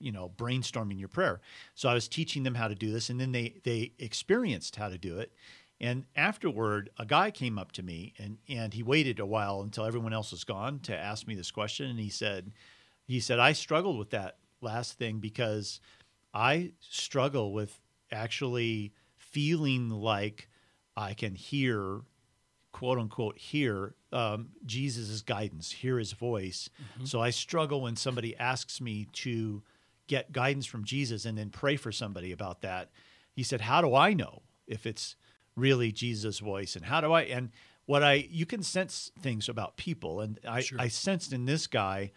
[0.00, 1.40] you know brainstorming your prayer
[1.74, 4.88] so i was teaching them how to do this and then they they experienced how
[4.88, 5.32] to do it
[5.80, 9.86] and afterward, a guy came up to me and, and he waited a while until
[9.86, 11.88] everyone else was gone to ask me this question.
[11.88, 12.52] And he said,
[13.06, 15.80] he said, I struggled with that last thing because
[16.34, 17.80] I struggle with
[18.12, 20.50] actually feeling like
[20.96, 22.02] I can hear,
[22.72, 26.68] quote unquote, hear um, Jesus' guidance, hear his voice.
[26.82, 27.06] Mm-hmm.
[27.06, 29.62] So I struggle when somebody asks me to
[30.10, 32.90] get guidance from Jesus and then pray for somebody about that.
[33.32, 35.14] He said, How do I know if it's
[35.54, 37.50] really Jesus' voice and how do I and
[37.86, 40.80] what I you can sense things about people and I, sure.
[40.80, 42.10] I sensed in this guy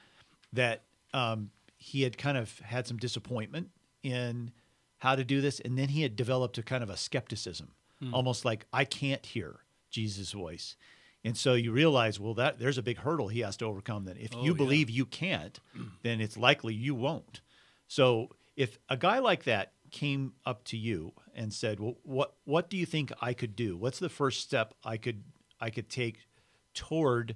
[0.53, 3.69] that um, he had kind of had some disappointment
[4.01, 4.51] in
[4.99, 8.11] how to do this and then he had developed a kind of a skepticism mm.
[8.11, 9.59] almost like I can't hear
[9.91, 10.75] Jesus' voice
[11.23, 14.17] and so you realize well that there's a big hurdle he has to overcome then
[14.17, 14.97] if oh, you believe yeah.
[14.97, 15.59] you can't
[16.01, 17.41] then it's likely you won't
[17.93, 22.67] so if a guy like that came up to you and said, "Well, what what
[22.67, 23.77] do you think I could do?
[23.77, 25.23] What's the first step I could
[25.61, 26.17] I could take
[26.73, 27.35] toward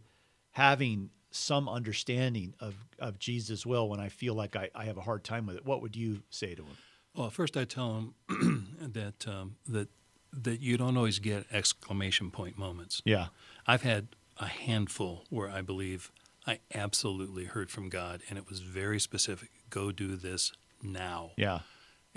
[0.54, 5.02] having some understanding of of Jesus' will when I feel like I, I have a
[5.02, 6.78] hard time with it?" What would you say to him?
[7.14, 9.90] Well, first I tell him that um, that
[10.34, 13.04] that you don't always get exclamation point moments.
[13.06, 13.28] Yeah,
[13.68, 16.12] I've had a handful where I believe
[16.48, 19.52] I absolutely heard from God, and it was very specific.
[19.70, 21.32] Go do this now.
[21.36, 21.60] Yeah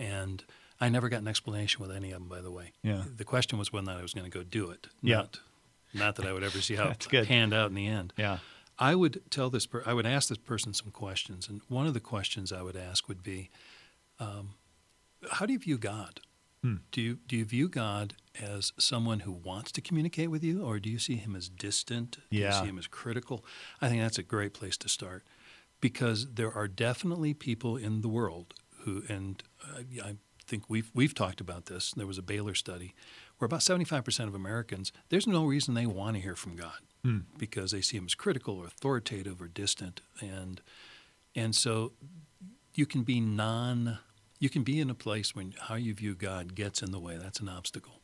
[0.00, 0.42] and
[0.80, 2.28] I never got an explanation with any of them.
[2.28, 3.04] By the way, yeah.
[3.14, 4.88] The question was whether I was going to go do it.
[5.02, 5.16] Yeah.
[5.16, 5.40] Not,
[5.92, 7.28] not that I would ever see how it good.
[7.28, 8.14] panned out in the end.
[8.16, 8.38] Yeah.
[8.78, 9.66] I would tell this.
[9.66, 12.76] Per- I would ask this person some questions, and one of the questions I would
[12.76, 13.50] ask would be,
[14.18, 14.54] um,
[15.32, 16.20] "How do you view God?
[16.62, 16.76] Hmm.
[16.90, 20.78] Do you do you view God as someone who wants to communicate with you, or
[20.78, 22.12] do you see him as distant?
[22.30, 22.46] Do yeah.
[22.46, 23.44] you see him as critical?
[23.82, 25.24] I think that's a great place to start,
[25.80, 29.42] because there are definitely people in the world who, and
[30.02, 30.16] I
[30.46, 31.92] think we've we've talked about this.
[31.92, 32.94] There was a Baylor study
[33.38, 37.18] where about 75% of Americans, there's no reason they want to hear from God hmm.
[37.38, 40.60] because they see him as critical or authoritative or distant, and
[41.34, 41.92] and so
[42.74, 43.98] you can be non,
[44.38, 47.16] you can be in a place when how you view God gets in the way.
[47.16, 48.00] That's an obstacle.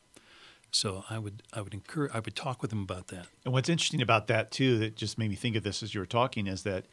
[0.71, 3.27] So I would I would encourage I would talk with them about that.
[3.45, 5.99] And what's interesting about that too, that just made me think of this as you
[5.99, 6.85] were talking, is that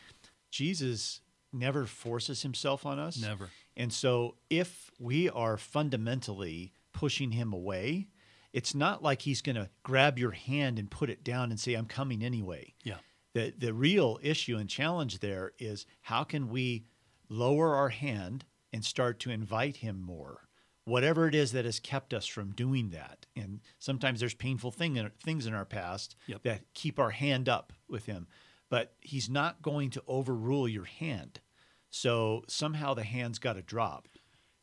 [0.55, 1.21] Jesus
[1.53, 3.21] never forces himself on us.
[3.21, 3.51] Never.
[3.77, 8.07] And so if we are fundamentally pushing him away,
[8.53, 11.75] it's not like he's going to grab your hand and put it down and say,
[11.75, 12.75] I'm coming anyway.
[12.85, 12.99] Yeah.
[13.35, 16.85] The, the real issue and challenge there is how can we
[17.29, 20.43] lower our hand and start to invite him more?
[20.85, 23.27] Whatever it is that has kept us from doing that.
[23.35, 26.45] And sometimes there's painful thing in, things in our past yep.
[26.45, 28.29] that keep our hand up with him.
[28.75, 31.39] But he's not going to overrule your hand.
[31.91, 34.09] So somehow the hand's got to drop.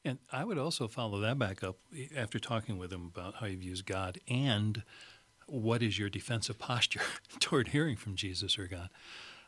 [0.03, 1.77] And I would also follow that back up
[2.13, 4.83] after talking with him about how he views God and
[5.47, 6.99] what is your defensive posture
[7.39, 8.89] toward hearing from Jesus or God.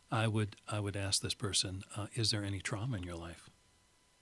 [0.09, 3.49] I would I would ask this person: uh, Is there any trauma in your life?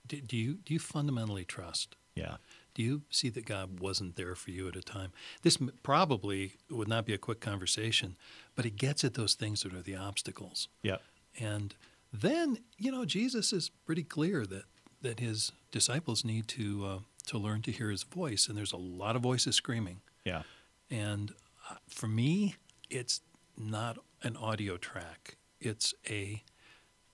[0.08, 1.94] Do, do, you do you fundamentally trust?
[2.16, 2.38] Yeah.
[2.74, 5.12] Do you see that God wasn't there for you at a time?
[5.42, 8.16] This probably would not be a quick conversation,
[8.54, 10.68] but it gets at those things that are the obstacles.
[10.82, 10.96] Yeah.
[11.38, 11.74] And
[12.12, 14.64] then you know Jesus is pretty clear that
[15.02, 18.76] that his disciples need to uh, to learn to hear his voice, and there's a
[18.76, 20.00] lot of voices screaming.
[20.24, 20.42] Yeah.
[20.90, 21.32] And
[21.70, 22.56] uh, for me,
[22.90, 23.20] it's
[23.56, 25.36] not an audio track.
[25.60, 26.42] It's a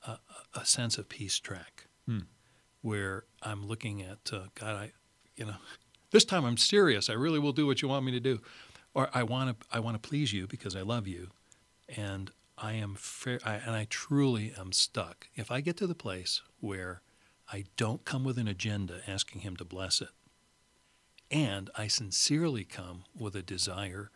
[0.07, 0.19] a,
[0.55, 2.21] a sense of peace track Hmm.
[2.83, 4.77] where I'm looking at uh, God.
[4.77, 4.93] I,
[5.39, 5.57] you know,
[6.11, 7.09] this time I'm serious.
[7.09, 8.41] I really will do what you want me to do,
[8.93, 11.29] or I want to I want to please you because I love you,
[11.97, 13.39] and I am fair.
[13.45, 15.29] I, and I truly am stuck.
[15.37, 17.03] If I get to the place where
[17.53, 20.11] I don't come with an agenda asking Him to bless it,
[21.31, 24.11] and I sincerely come with a desire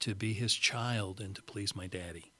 [0.00, 2.32] to be His child and to please my daddy,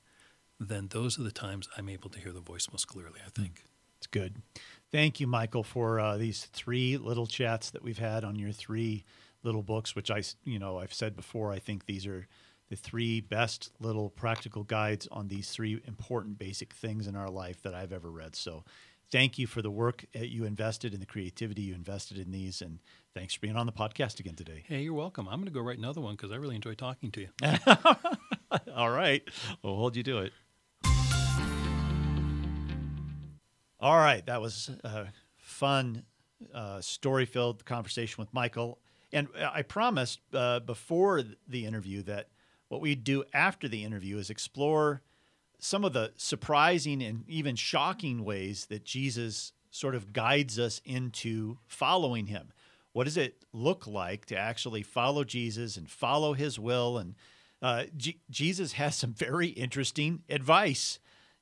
[0.59, 3.21] then those are the times I'm able to hear the voice most clearly.
[3.27, 3.63] I think.
[3.99, 4.37] It's good.
[4.93, 9.05] Thank you, Michael, for uh, these three little chats that we've had on your three
[9.43, 11.53] little books, which I, you know, I've said before.
[11.53, 12.27] I think these are
[12.69, 17.63] the three best little practical guides on these three important basic things in our life
[17.63, 18.35] that I've ever read.
[18.35, 18.65] So,
[19.11, 22.61] thank you for the work that you invested in the creativity you invested in these,
[22.61, 22.79] and
[23.15, 24.65] thanks for being on the podcast again today.
[24.67, 25.29] Hey, you're welcome.
[25.29, 27.29] I'm going to go write another one because I really enjoy talking to you.
[28.75, 29.23] All right.
[29.63, 30.33] We'll hold you to it.
[33.81, 34.25] All right.
[34.27, 35.07] That was a
[35.39, 36.05] fun,
[36.55, 38.79] uh, story filled conversation with Michael.
[39.13, 42.29] And I promised uh, before the interview that
[42.69, 45.03] what we'd do after the interview is explore
[45.59, 51.59] some of the surprising and even shocking ways that Jesus sort of guides us into
[51.67, 52.53] following him.
[52.93, 56.99] What does it look like to actually follow Jesus and follow his will?
[56.99, 57.15] And
[57.63, 60.99] uh, G- Jesus has some very interesting advice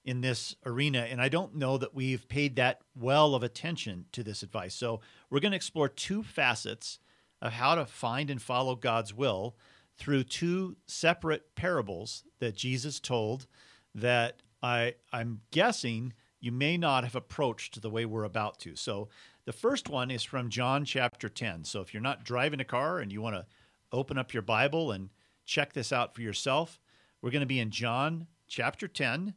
[0.09, 1.01] in this arena.
[1.01, 4.75] And I don't know that we've paid that well of attention to this advice.
[4.75, 6.99] So we're going to explore two facets
[7.42, 9.55] of how to find and follow God's will
[9.99, 13.47] through two separate parables that Jesus told
[13.94, 18.77] that I, I'm guessing you may not have approached the way we're about to.
[18.77, 19.11] So
[19.44, 21.64] the first one is from John chapter 10.
[21.64, 23.44] So if you're not driving a car and you want to
[23.92, 25.11] open up your Bible and
[25.44, 26.81] check this out for yourself,
[27.21, 29.35] we're going to be in John chapter 10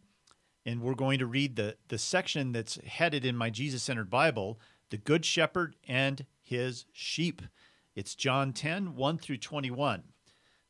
[0.66, 4.60] and we're going to read the, the section that's headed in my Jesus centered Bible,
[4.90, 7.42] The Good Shepherd and His Sheep.
[7.96, 10.04] It's John 10, 1 through 21.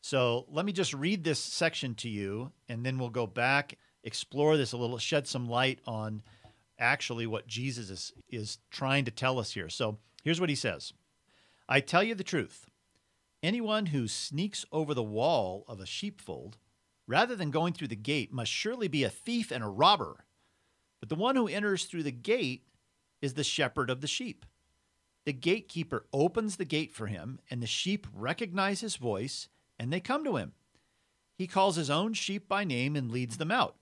[0.01, 4.57] So let me just read this section to you, and then we'll go back, explore
[4.57, 6.23] this a little, shed some light on
[6.79, 9.69] actually what Jesus is, is trying to tell us here.
[9.69, 10.93] So here's what he says
[11.69, 12.65] I tell you the truth.
[13.43, 16.57] Anyone who sneaks over the wall of a sheepfold
[17.07, 20.25] rather than going through the gate must surely be a thief and a robber.
[20.99, 22.63] But the one who enters through the gate
[23.21, 24.45] is the shepherd of the sheep.
[25.25, 29.99] The gatekeeper opens the gate for him, and the sheep recognize his voice, and they
[29.99, 30.53] come to him.
[31.37, 33.75] He calls his own sheep by name and leads them out.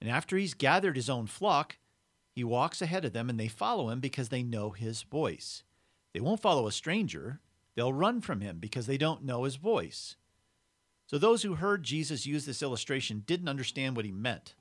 [0.00, 1.78] And after he's gathered his own flock,
[2.30, 5.64] he walks ahead of them, and they follow him because they know his voice.
[6.14, 7.40] They won't follow a stranger,
[7.74, 10.16] they'll run from him because they don't know his voice.
[11.08, 14.54] So those who heard Jesus use this illustration didn't understand what he meant,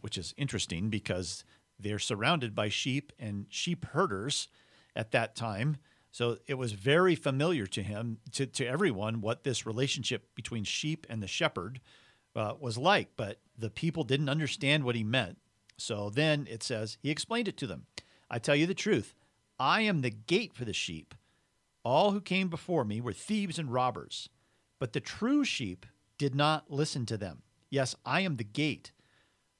[0.00, 1.44] which is interesting because
[1.78, 4.48] they're surrounded by sheep and sheep herders
[4.96, 5.76] at that time.
[6.10, 11.06] So it was very familiar to him, to, to everyone, what this relationship between sheep
[11.08, 11.80] and the shepherd
[12.34, 13.10] uh, was like.
[13.16, 15.38] But the people didn't understand what he meant.
[15.76, 17.86] So then it says, he explained it to them.
[18.28, 19.14] I tell you the truth,
[19.56, 21.14] I am the gate for the sheep.
[21.84, 24.28] All who came before me were thieves and robbers,
[24.80, 25.86] but the true sheep
[26.18, 27.42] did not listen to them.
[27.70, 28.90] Yes, I am the gate.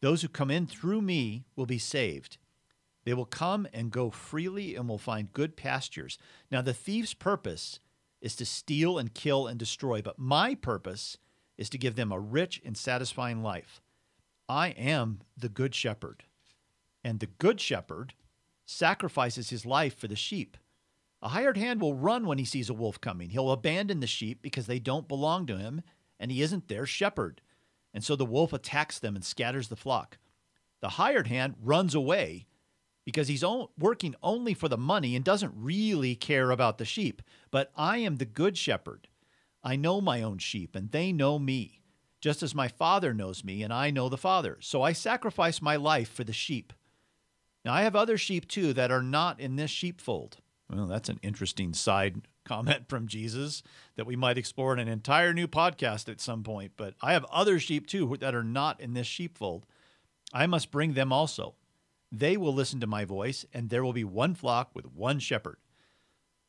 [0.00, 2.38] Those who come in through me will be saved.
[3.04, 6.18] They will come and go freely and will find good pastures.
[6.50, 7.78] Now, the thief's purpose
[8.20, 11.16] is to steal and kill and destroy, but my purpose
[11.56, 13.80] is to give them a rich and satisfying life.
[14.48, 16.24] I am the good shepherd,
[17.04, 18.14] and the good shepherd
[18.66, 20.56] sacrifices his life for the sheep.
[21.22, 23.30] A hired hand will run when he sees a wolf coming.
[23.30, 25.82] He'll abandon the sheep because they don't belong to him,
[26.18, 27.42] and he isn't their shepherd.
[27.92, 30.18] And so the wolf attacks them and scatters the flock.
[30.80, 32.46] The hired hand runs away
[33.04, 33.44] because he's
[33.78, 37.22] working only for the money and doesn't really care about the sheep.
[37.50, 39.08] But I am the good shepherd.
[39.62, 41.82] I know my own sheep, and they know me,
[42.20, 44.56] just as my Father knows me, and I know the Father.
[44.60, 46.72] So I sacrifice my life for the sheep.
[47.64, 50.38] Now I have other sheep too that are not in this sheepfold.
[50.72, 53.62] Well, that's an interesting side comment from Jesus
[53.96, 56.72] that we might explore in an entire new podcast at some point.
[56.76, 59.66] But I have other sheep too that are not in this sheepfold.
[60.32, 61.54] I must bring them also.
[62.12, 65.58] They will listen to my voice, and there will be one flock with one shepherd.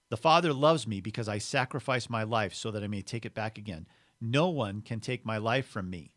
[0.09, 3.35] The Father loves me because I sacrifice my life so that I may take it
[3.35, 3.87] back again.
[4.19, 6.13] No one can take my life from me.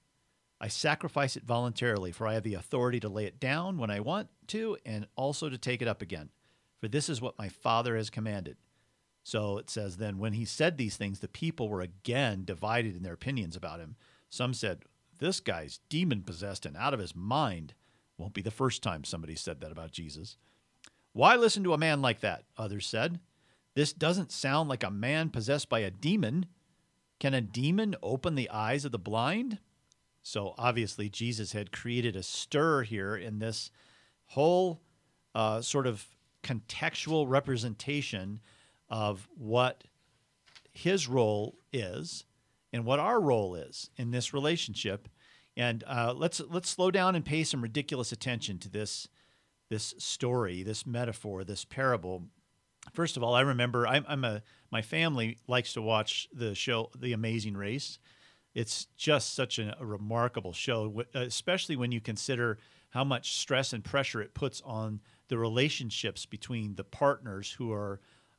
[0.61, 4.01] I sacrifice it voluntarily, for I have the authority to lay it down when I
[4.01, 6.31] want to and also to take it up again.
[6.85, 8.59] For this is what my Father has commanded.
[9.23, 13.03] So it says, then when he said these things, the people were again divided in
[13.03, 13.97] their opinions about him.
[14.29, 14.83] Some said,
[15.19, 17.73] This guy's demon possessed and out of his mind.
[18.19, 20.37] Won't be the first time somebody said that about Jesus.
[21.15, 22.45] Why listen to a man like that?
[22.59, 23.19] Others said.
[23.75, 26.45] This doesn't sound like a man possessed by a demon.
[27.19, 29.59] Can a demon open the eyes of the blind?
[30.23, 33.71] So obviously, Jesus had created a stir here in this
[34.27, 34.83] whole
[35.35, 36.07] uh, sort of
[36.45, 38.41] contextual representation
[38.89, 39.85] of what
[40.71, 42.25] his role is
[42.73, 45.09] and what our role is in this relationship.
[45.57, 49.09] And uh, let's let's slow down and pay some ridiculous attention to this
[49.71, 52.25] this story, this metaphor, this parable.
[52.93, 56.91] First of all, I remember I'm, I'm a my family likes to watch the show
[56.99, 57.99] The Amazing Race.
[58.55, 62.59] It's just such a, a remarkable show, especially when you consider
[62.91, 65.01] how much stress and pressure it puts on
[65.35, 67.99] the relationships between the partners who are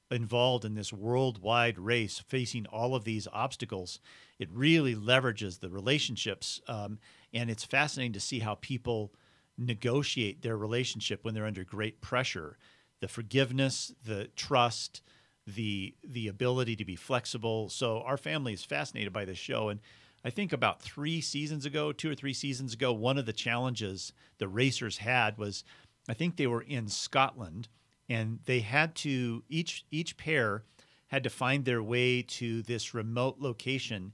[0.09, 3.99] involved in this worldwide race facing all of these obstacles.
[4.39, 6.61] It really leverages the relationships.
[6.69, 6.99] Um,
[7.33, 9.11] and it's fascinating to see how people
[9.57, 12.57] negotiate their relationship when they're under great pressure.
[13.01, 15.01] The forgiveness, the trust,
[15.45, 17.67] the the ability to be flexible.
[17.67, 19.81] So our family is fascinated by this show and
[20.25, 24.11] I think about three seasons ago, two or three seasons ago, one of the challenges
[24.39, 25.63] the racers had was
[26.07, 27.67] I think they were in Scotland
[28.07, 30.63] and they had to each each pair
[31.07, 34.13] had to find their way to this remote location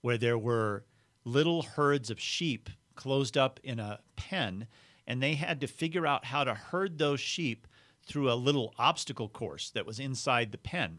[0.00, 0.84] where there were
[1.24, 4.66] little herds of sheep closed up in a pen
[5.06, 7.66] and they had to figure out how to herd those sheep
[8.04, 10.98] through a little obstacle course that was inside the pen.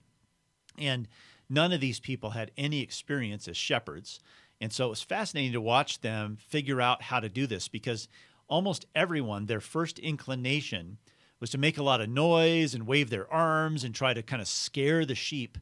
[0.78, 1.08] And
[1.50, 4.20] none of these people had any experience as shepherds.
[4.60, 8.08] And so it was fascinating to watch them figure out how to do this because
[8.52, 10.98] almost everyone, their first inclination
[11.40, 14.42] was to make a lot of noise and wave their arms and try to kind
[14.42, 15.58] of scare the sheep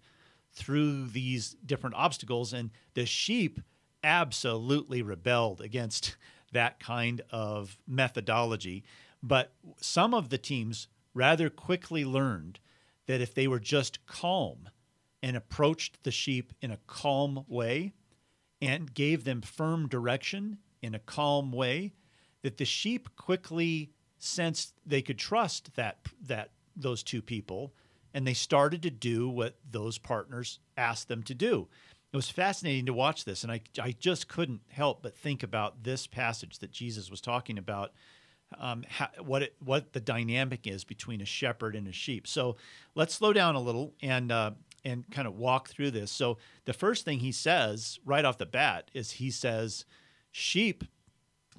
[0.51, 2.51] through these different obstacles.
[2.51, 3.61] And the sheep
[4.03, 6.17] absolutely rebelled against
[6.51, 8.83] that kind of methodology.
[9.21, 12.59] But some of the teams rather quickly learned
[13.05, 14.69] that if they were just calm
[15.21, 17.93] and approached the sheep in a calm way,
[18.61, 21.93] and gave them firm direction in a calm way
[22.41, 27.73] that the sheep quickly sensed they could trust that that those two people
[28.13, 31.67] and they started to do what those partners asked them to do.
[32.11, 35.83] It was fascinating to watch this and I I just couldn't help but think about
[35.83, 37.91] this passage that Jesus was talking about
[38.57, 42.27] um, how, what it, what the dynamic is between a shepherd and a sheep.
[42.27, 42.55] So
[42.95, 44.51] let's slow down a little and uh,
[44.83, 46.11] and kind of walk through this.
[46.11, 49.85] So the first thing he says right off the bat is he says,
[50.31, 50.83] "Sheep,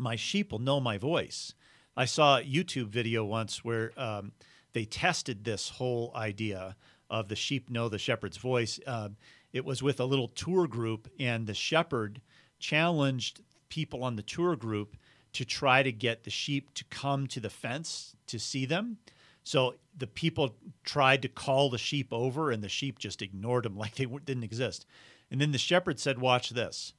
[0.01, 1.55] my sheep will know my voice."
[1.97, 4.33] I saw a YouTube video once where um,
[4.73, 6.77] they tested this whole idea
[7.11, 8.79] of the sheep know the shepherd's voice.
[8.87, 9.11] Uh,
[9.53, 12.21] it was with a little tour group, and the shepherd
[12.59, 14.97] challenged people on the tour group
[15.33, 18.99] to try to get the sheep to come to the fence to see them.
[19.43, 23.77] So the people tried to call the sheep over, and the sheep just ignored them
[23.77, 24.87] like they didn't exist.
[25.31, 26.95] And then the shepherd said, Watch this.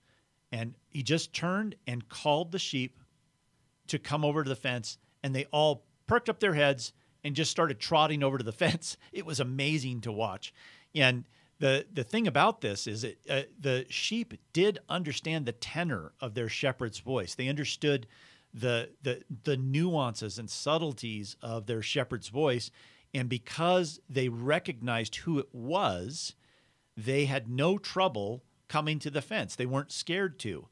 [0.52, 3.00] And he just turned and called the sheep
[3.88, 7.52] to come over to the fence, and they all perked up their heads and just
[7.52, 8.98] started trotting over to the fence.
[9.12, 10.54] It was amazing to watch.
[10.96, 11.26] And
[11.60, 16.34] the, the thing about this is that uh, the sheep did understand the tenor of
[16.34, 17.36] their shepherd's voice.
[17.36, 18.08] They understood
[18.54, 22.70] the the the nuances and subtleties of their shepherd's voice
[23.14, 26.36] and because they recognized who it was
[26.98, 30.68] they had no trouble coming to the fence they weren't scared to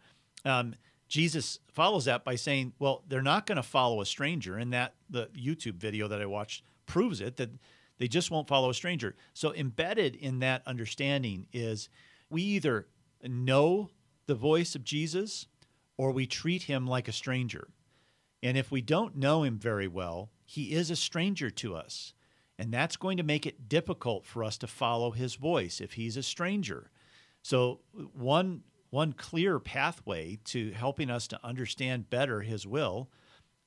[0.46, 0.74] um,
[1.08, 4.94] jesus follows that by saying well they're not going to follow a stranger and that
[5.10, 7.50] the youtube video that i watched proves it that
[7.98, 11.90] they just won't follow a stranger so embedded in that understanding is
[12.30, 12.88] we either
[13.24, 13.90] know
[14.28, 15.48] the voice of jesus
[16.00, 17.68] or we treat him like a stranger.
[18.42, 22.14] And if we don't know him very well, he is a stranger to us.
[22.58, 26.16] And that's going to make it difficult for us to follow his voice if he's
[26.16, 26.90] a stranger.
[27.44, 27.80] So,
[28.14, 33.10] one, one clear pathway to helping us to understand better his will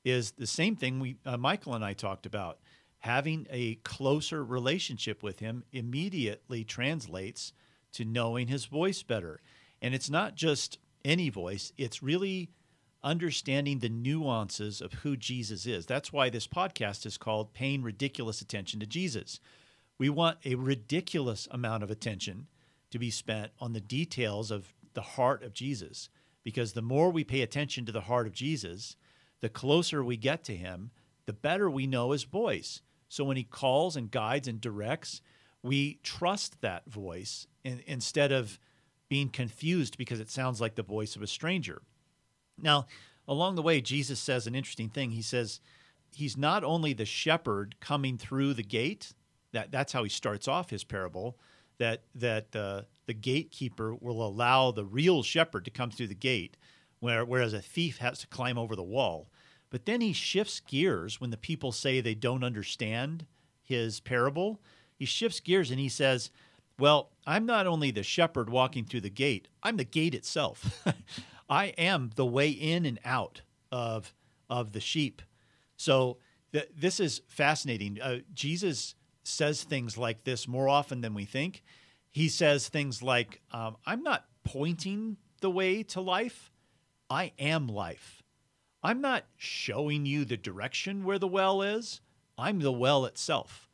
[0.04, 2.58] is the same thing we, uh, Michael and I talked about.
[2.98, 7.52] Having a closer relationship with him immediately translates
[7.92, 9.40] to knowing his voice better.
[9.80, 11.72] And it's not just any voice.
[11.76, 12.50] It's really
[13.02, 15.86] understanding the nuances of who Jesus is.
[15.86, 19.40] That's why this podcast is called Paying Ridiculous Attention to Jesus.
[19.98, 22.46] We want a ridiculous amount of attention
[22.92, 26.08] to be spent on the details of the heart of Jesus,
[26.44, 28.96] because the more we pay attention to the heart of Jesus,
[29.40, 30.90] the closer we get to him,
[31.26, 32.82] the better we know his voice.
[33.08, 35.20] So when he calls and guides and directs,
[35.62, 38.58] we trust that voice instead of
[39.08, 41.82] being confused because it sounds like the voice of a stranger.
[42.60, 42.86] Now,
[43.28, 45.10] along the way, Jesus says an interesting thing.
[45.10, 45.60] He says
[46.14, 49.12] he's not only the shepherd coming through the gate,
[49.52, 51.38] that, that's how he starts off his parable,
[51.82, 56.56] that, that uh, the gatekeeper will allow the real shepherd to come through the gate,
[57.00, 59.28] where, whereas a thief has to climb over the wall.
[59.68, 63.26] But then he shifts gears when the people say they don't understand
[63.60, 64.60] his parable.
[64.96, 66.30] He shifts gears and he says,
[66.78, 70.86] Well, I'm not only the shepherd walking through the gate, I'm the gate itself.
[71.50, 74.14] I am the way in and out of,
[74.48, 75.20] of the sheep.
[75.76, 76.18] So
[76.52, 78.00] th- this is fascinating.
[78.00, 81.62] Uh, Jesus says things like this more often than we think.
[82.10, 86.50] He says things like, um, I'm not pointing the way to life,
[87.08, 88.22] I am life.
[88.82, 92.00] I'm not showing you the direction where the well is,
[92.36, 93.68] I'm the well itself.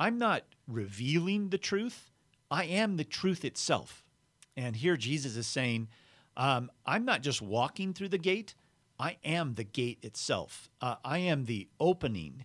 [0.00, 2.10] I'm not revealing the truth,
[2.50, 4.04] I am the truth itself.
[4.56, 5.88] And here Jesus is saying,
[6.36, 8.54] um, I'm not just walking through the gate,
[8.98, 10.68] I am the gate itself.
[10.80, 12.44] Uh, I am the opening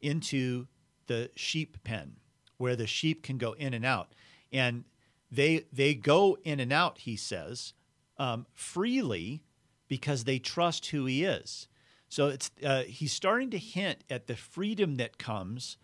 [0.00, 0.66] into
[1.10, 2.12] the sheep pen
[2.56, 4.14] where the sheep can go in and out.
[4.52, 4.84] And
[5.28, 7.72] they, they go in and out, he says,
[8.16, 9.42] um, freely
[9.88, 11.66] because they trust who he is.
[12.08, 15.78] So it's, uh, he's starting to hint at the freedom that comes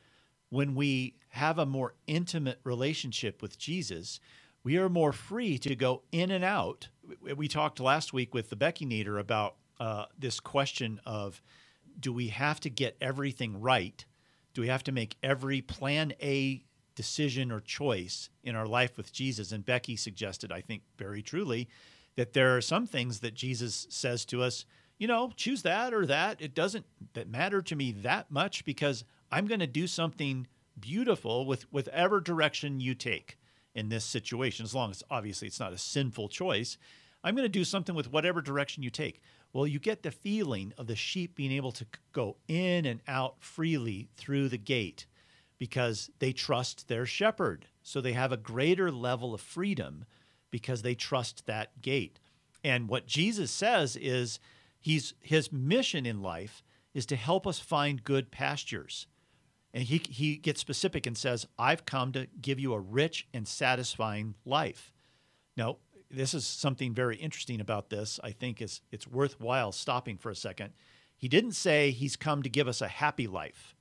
[0.51, 4.20] when we have a more intimate relationship with Jesus.
[4.62, 6.87] We are more free to go in and out.
[7.37, 11.43] We talked last week with the Becky Nader about uh, this question of
[11.99, 14.05] do we have to get everything right?
[14.57, 19.13] Do we have to make every plan A decision or choice in our life with
[19.13, 19.53] Jesus?
[19.53, 21.69] And Becky suggested, I think very truly,
[22.15, 24.65] that there are some things that Jesus says to us,
[24.97, 26.41] you know, choose that or that.
[26.41, 30.47] It doesn't that matter to me that much because I'm going to do something
[30.81, 33.37] beautiful with whatever direction you take
[33.75, 36.79] in this situation, as long as obviously it's not a sinful choice.
[37.23, 39.21] I'm going to do something with whatever direction you take.
[39.57, 43.37] Well, you get the feeling of the sheep being able to go in and out
[43.39, 45.07] freely through the gate
[45.57, 47.65] because they trust their shepherd.
[47.83, 50.05] So they have a greater level of freedom
[50.51, 52.21] because they trust that gate.
[52.63, 54.41] And what Jesus says is
[54.79, 59.07] he's his mission in life is to help us find good pastures.
[59.73, 63.49] And he, he gets specific and says, I've come to give you a rich and
[63.49, 64.93] satisfying life.
[65.57, 65.79] Now,
[66.11, 68.21] this is something very interesting about this.
[68.23, 70.73] I think is it's worthwhile stopping for a second.
[71.17, 73.75] He didn't say he's come to give us a happy life,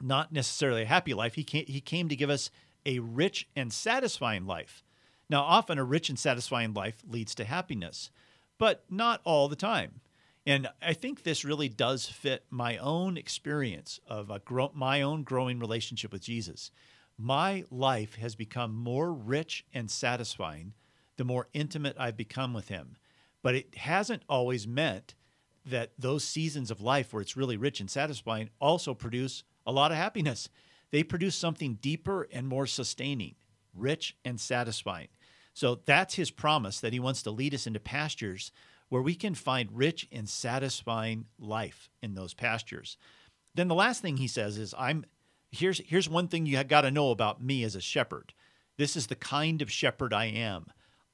[0.00, 1.34] not necessarily a happy life.
[1.34, 2.50] He came, he came to give us
[2.84, 4.84] a rich and satisfying life.
[5.28, 8.10] Now, often a rich and satisfying life leads to happiness,
[8.58, 10.00] but not all the time.
[10.44, 14.32] And I think this really does fit my own experience of
[14.74, 16.72] my own growing relationship with Jesus.
[17.16, 20.72] My life has become more rich and satisfying
[21.20, 22.96] the more intimate I've become with Him.
[23.42, 25.14] But it hasn't always meant
[25.66, 29.90] that those seasons of life where it's really rich and satisfying also produce a lot
[29.90, 30.48] of happiness.
[30.90, 33.34] They produce something deeper and more sustaining,
[33.74, 35.08] rich and satisfying.
[35.52, 38.50] So that's his promise that he wants to lead us into pastures
[38.88, 42.96] where we can find rich and satisfying life in those pastures.
[43.54, 45.04] Then the last thing he says is I'm
[45.50, 48.32] here's here's one thing you got to know about me as a shepherd.
[48.78, 50.64] This is the kind of shepherd I am.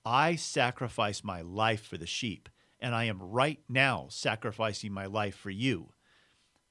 [0.07, 2.48] I sacrifice my life for the sheep,
[2.78, 5.88] and I am right now sacrificing my life for you.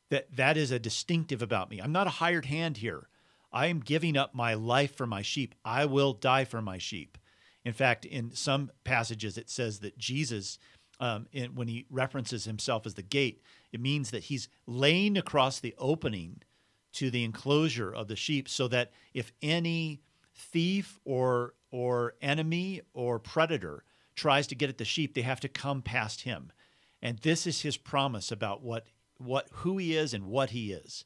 [0.10, 1.80] That that is a distinctive about me.
[1.82, 3.10] I'm not a hired hand here.
[3.52, 5.54] I am giving up my life for my sheep.
[5.66, 7.18] I will die for my sheep.
[7.66, 10.58] In fact, in some passages, it says that Jesus
[11.00, 13.42] um, in, when he references himself as the gate,
[13.74, 16.42] it means that he's laying across the opening
[16.94, 20.02] to the enclosure of the sheep so that if any
[20.34, 23.84] thief or or enemy or predator
[24.16, 26.50] tries to get at the sheep, they have to come past him.
[27.02, 31.04] And this is his promise about what what who he is and what he is.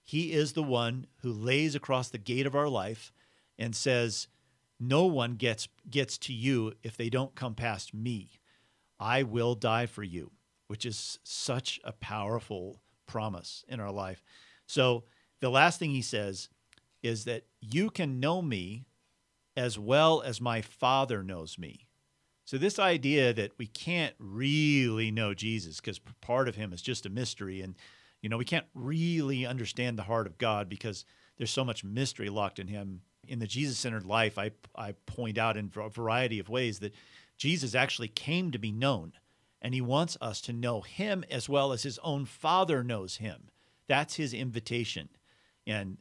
[0.00, 3.12] He is the one who lays across the gate of our life
[3.58, 4.28] and says,
[4.78, 8.38] "No one gets gets to you if they don't come past me."
[9.00, 10.30] I will die for you,
[10.68, 14.22] which is such a powerful promise in our life.
[14.66, 15.02] So
[15.40, 16.48] the last thing he says
[17.02, 18.86] is that you can know me
[19.56, 21.86] as well as my Father knows me.
[22.44, 27.06] So, this idea that we can't really know Jesus because part of him is just
[27.06, 27.76] a mystery, and
[28.20, 31.04] you know, we can't really understand the heart of God because
[31.36, 33.02] there's so much mystery locked in him.
[33.28, 36.94] In the Jesus centered life, I, I point out in a variety of ways that
[37.36, 39.12] Jesus actually came to be known,
[39.60, 43.48] and he wants us to know him as well as his own Father knows him.
[43.88, 45.08] That's his invitation.
[45.66, 45.98] And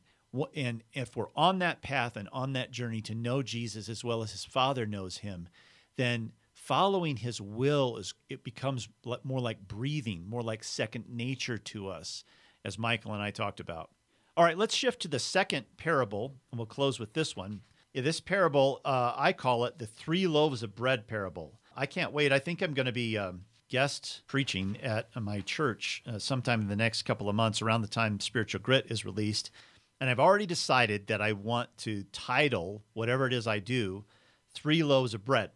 [0.56, 4.24] and if we're on that path and on that journey to know Jesus as well
[4.24, 5.50] as his Father knows him,
[5.98, 8.88] then following his will is it becomes
[9.24, 12.24] more like breathing, more like second nature to us,
[12.64, 13.90] as Michael and I talked about.
[14.38, 17.62] All right, let's shift to the second parable, and we'll close with this one.
[17.94, 21.60] This parable, uh, I call it the three loaves of bread parable.
[21.76, 22.32] I can't wait.
[22.32, 26.68] I think I'm going to be um, guest preaching at my church uh, sometime in
[26.70, 29.52] the next couple of months around the time Spiritual Grit is released.
[30.02, 34.04] And I've already decided that I want to title whatever it is I do,
[34.52, 35.52] Three Loaves of Bread.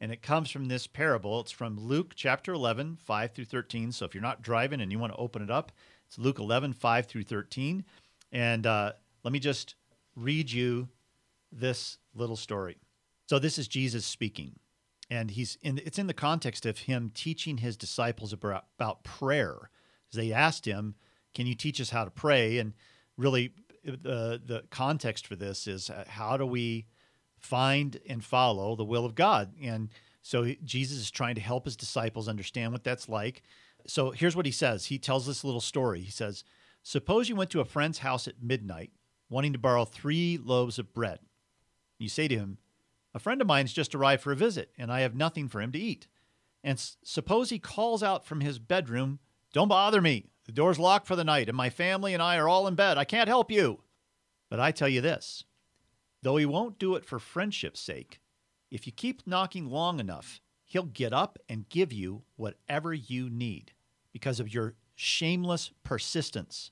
[0.00, 1.38] And it comes from this parable.
[1.38, 3.92] It's from Luke chapter 11, 5 through 13.
[3.92, 5.70] So if you're not driving and you want to open it up,
[6.08, 7.84] it's Luke 11, 5 through 13.
[8.32, 9.76] And uh, let me just
[10.16, 10.88] read you
[11.52, 12.78] this little story.
[13.28, 14.58] So this is Jesus speaking,
[15.08, 15.80] and he's in.
[15.84, 19.70] It's in the context of him teaching his disciples about, about prayer.
[20.12, 20.96] They asked him,
[21.32, 22.74] "Can you teach us how to pray?" And
[23.16, 23.52] really,
[23.84, 26.86] the the context for this is uh, how do we
[27.38, 29.52] find and follow the will of God?
[29.62, 29.90] And
[30.22, 33.42] so Jesus is trying to help his disciples understand what that's like.
[33.86, 34.86] So here's what he says.
[34.86, 36.00] He tells this little story.
[36.00, 36.44] He says,
[36.82, 38.90] Suppose you went to a friend's house at midnight,
[39.28, 41.18] wanting to borrow three loaves of bread.
[41.98, 42.58] You say to him,
[43.14, 45.72] A friend of mine's just arrived for a visit, and I have nothing for him
[45.72, 46.08] to eat.
[46.62, 49.18] And s- suppose he calls out from his bedroom,
[49.52, 50.26] Don't bother me.
[50.44, 52.98] The door's locked for the night, and my family and I are all in bed.
[52.98, 53.80] I can't help you.
[54.50, 55.44] But I tell you this
[56.22, 58.20] though he won't do it for friendship's sake,
[58.70, 63.72] if you keep knocking long enough, he'll get up and give you whatever you need
[64.10, 66.70] because of your shameless persistence.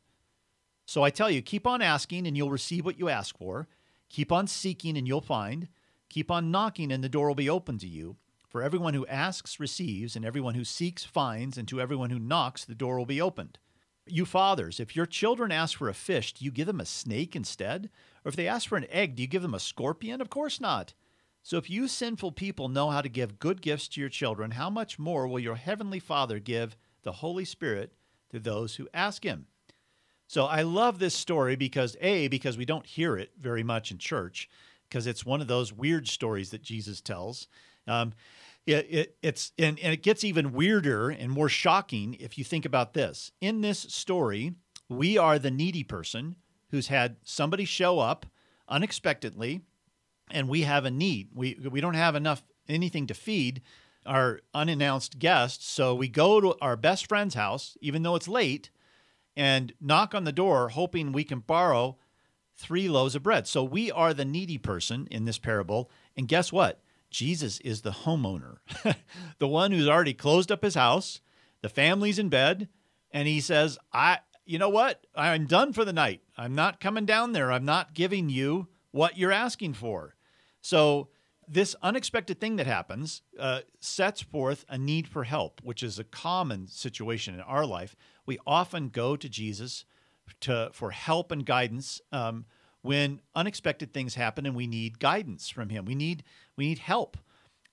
[0.87, 3.68] So I tell you, keep on asking and you'll receive what you ask for.
[4.09, 5.68] Keep on seeking and you'll find.
[6.09, 8.16] Keep on knocking and the door will be open to you.
[8.49, 12.66] For everyone who asks receives, and everyone who seeks finds, and to everyone who knocks
[12.66, 13.59] the door will be opened.
[14.07, 17.36] You fathers, if your children ask for a fish, do you give them a snake
[17.36, 17.88] instead?
[18.24, 20.20] Or if they ask for an egg, do you give them a scorpion?
[20.20, 20.94] Of course not.
[21.42, 24.70] So if you sinful people know how to give good gifts to your children, how
[24.70, 27.92] much more will your heavenly Father give the Holy Spirit
[28.30, 29.46] to those who ask him?
[30.28, 33.98] So I love this story because A, because we don't hear it very much in
[33.98, 34.48] church,
[34.88, 37.48] because it's one of those weird stories that Jesus tells.
[37.86, 38.14] Um,
[38.67, 42.65] it, it, it's and, and it gets even weirder and more shocking if you think
[42.65, 43.33] about this.
[43.41, 44.55] In this story,
[44.89, 46.37] we are the needy person
[46.71, 48.27] who's had somebody show up
[48.69, 49.63] unexpectedly,
[50.31, 51.31] and we have a need.
[51.35, 53.63] We we don't have enough anything to feed
[54.07, 58.71] our unannounced guests, so we go to our best friend's house, even though it's late,
[59.37, 61.97] and knock on the door hoping we can borrow
[62.57, 63.47] three loaves of bread.
[63.47, 65.91] So we are the needy person in this parable.
[66.17, 66.81] And guess what?
[67.13, 68.57] Jesus is the homeowner,
[69.39, 71.21] the one who's already closed up his house,
[71.61, 72.69] the family's in bed,
[73.13, 75.07] and he says, I you know what?
[75.15, 76.21] I'm done for the night.
[76.37, 77.53] I'm not coming down there.
[77.53, 80.17] I'm not giving you what you're asking for.
[80.61, 81.09] So
[81.47, 86.05] this unexpected thing that happens uh, sets forth a need for help, which is a
[86.05, 87.95] common situation in our life.
[88.27, 89.85] We often go to Jesus
[90.41, 92.47] to for help and guidance um,
[92.83, 95.85] when unexpected things happen, and we need guidance from Him.
[95.85, 96.24] We need
[96.57, 97.16] we need help.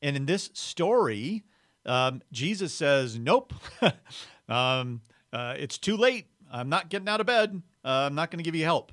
[0.01, 1.43] And in this story,
[1.85, 3.53] um, Jesus says, "Nope,
[4.49, 5.01] um,
[5.33, 6.27] uh, it's too late.
[6.51, 7.61] I'm not getting out of bed.
[7.83, 8.91] Uh, I'm not going to give you help."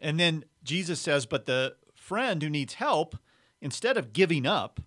[0.00, 3.16] And then Jesus says, "But the friend who needs help."
[3.60, 4.80] instead of giving up,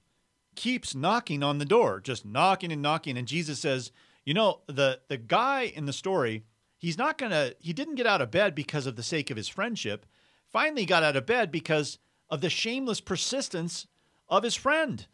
[0.55, 3.17] keeps knocking on the door, just knocking and knocking.
[3.17, 3.91] And Jesus says,
[4.26, 6.43] You know, the, the guy in the story,
[6.78, 9.38] he's not going to, he didn't get out of bed because of the sake of
[9.38, 10.05] his friendship.
[10.52, 13.88] Finally, got out of bed because of the shameless persistence
[14.28, 15.08] of his friend.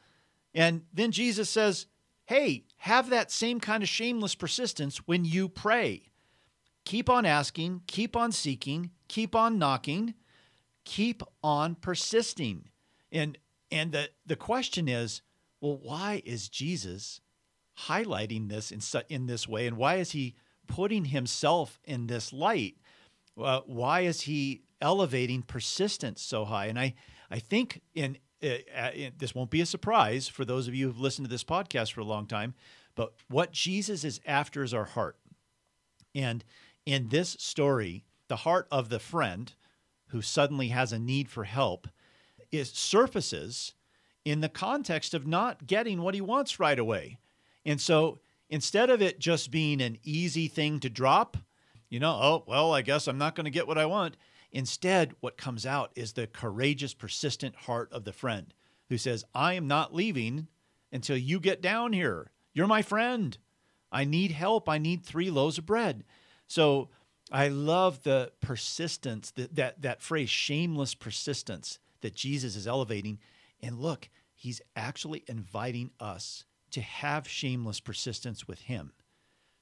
[0.54, 1.88] And then Jesus says,
[2.26, 6.10] Hey, have that same kind of shameless persistence when you pray.
[6.86, 10.16] Keep on asking, keep on seeking, keep on knocking,
[10.86, 12.70] keep on persisting.
[13.12, 13.38] And
[13.72, 15.22] and the, the question is,
[15.60, 17.22] well, why is Jesus
[17.88, 18.80] highlighting this in,
[19.10, 19.68] in this way?
[19.68, 20.36] And why is he
[20.68, 22.78] putting himself in this light?
[23.38, 26.66] Uh, why is he elevating persistence so high?
[26.66, 26.96] And I,
[27.30, 30.88] I think in, uh, uh, in, this won't be a surprise for those of you
[30.88, 32.54] who've listened to this podcast for a long time,
[32.96, 35.18] but what Jesus is after is our heart.
[36.14, 36.44] And
[36.86, 39.54] in this story, the heart of the friend
[40.08, 41.88] who suddenly has a need for help
[42.52, 43.74] is surfaces
[44.24, 47.18] in the context of not getting what he wants right away.
[47.66, 48.20] And so
[48.50, 51.38] instead of it just being an easy thing to drop,
[51.90, 54.18] you know, oh, well, I guess I'm not going to get what I want.
[54.56, 58.54] Instead, what comes out is the courageous, persistent heart of the friend
[58.88, 60.48] who says, I am not leaving
[60.94, 62.32] until you get down here.
[62.54, 63.38] You're my friend.
[63.92, 64.70] I need help.
[64.70, 66.06] I need three loaves of bread.
[66.48, 66.88] So
[67.34, 73.20] I love the persistence, that, that, that phrase, shameless persistence that Jesus is elevating.
[73.62, 78.94] And look, He's actually inviting us to have shameless persistence with Him,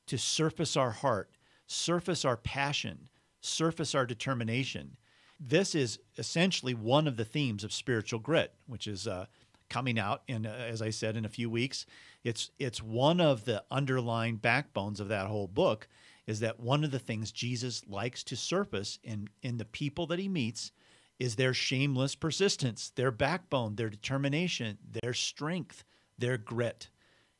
[0.06, 1.32] to surface our heart,
[1.66, 3.10] surface our passion,
[3.46, 4.98] surface our determination.
[5.40, 9.26] This is essentially one of the themes of spiritual grit, which is uh,
[9.70, 11.86] coming out in, uh, as I said, in a few weeks.
[12.24, 15.88] It's it's one of the underlying backbones of that whole book.
[16.26, 20.20] Is that one of the things Jesus likes to surface in in the people that
[20.20, 20.72] he meets
[21.20, 25.84] is their shameless persistence, their backbone, their determination, their strength,
[26.18, 26.90] their grit.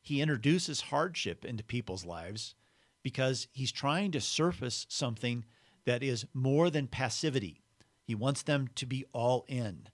[0.00, 2.54] He introduces hardship into people's lives
[3.02, 5.44] because he's trying to surface something
[5.86, 7.60] that is more than passivity.
[8.04, 9.88] He wants them to be all in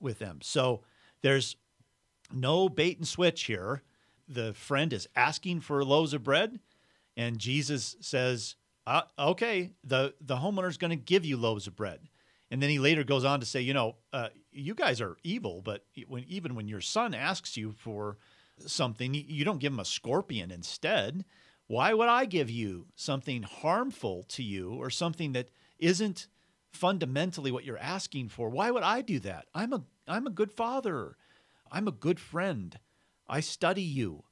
[0.00, 0.40] with them.
[0.42, 0.82] So
[1.22, 1.56] there's
[2.32, 3.82] no bait and switch here.
[4.28, 6.58] The friend is asking for loaves of bread,
[7.16, 8.56] and Jesus says,
[8.86, 12.08] uh, "Okay, the the homeowner's going to give you loaves of bread."
[12.50, 15.62] And then he later goes on to say, "You know, uh, you guys are evil,
[15.62, 18.18] but when even when your son asks you for
[18.66, 21.24] something, you don't give him a scorpion instead.
[21.68, 25.48] Why would I give you something harmful to you or something that
[25.78, 26.28] isn't
[26.72, 28.48] fundamentally what you're asking for?
[28.48, 29.46] Why would I do that?
[29.54, 31.16] I'm a I'm a good father.
[31.70, 32.78] I'm a good friend.
[33.28, 34.24] I study you.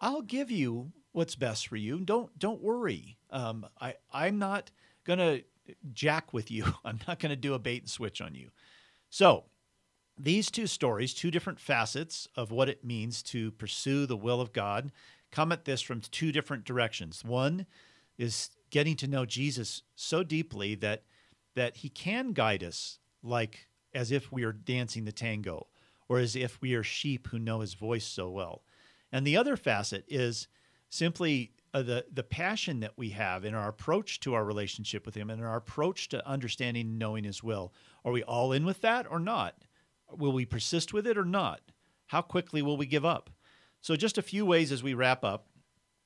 [0.00, 2.00] I'll give you what's best for you.
[2.00, 3.16] Don't don't worry.
[3.30, 4.70] Um, I I'm not
[5.04, 5.40] gonna
[5.92, 6.64] jack with you.
[6.84, 8.50] I'm not gonna do a bait and switch on you.
[9.08, 9.44] So
[10.18, 14.52] these two stories, two different facets of what it means to pursue the will of
[14.52, 14.92] God,
[15.30, 17.24] come at this from two different directions.
[17.24, 17.66] One
[18.18, 21.04] is getting to know Jesus so deeply that
[21.54, 25.66] that he can guide us like as if we are dancing the tango
[26.08, 28.62] or as if we are sheep who know his voice so well.
[29.10, 30.48] And the other facet is
[30.88, 35.14] simply uh, the the passion that we have in our approach to our relationship with
[35.14, 37.72] him and our approach to understanding and knowing his will.
[38.04, 39.54] Are we all in with that or not?
[40.16, 41.60] Will we persist with it or not?
[42.06, 43.30] How quickly will we give up?
[43.80, 45.46] So, just a few ways as we wrap up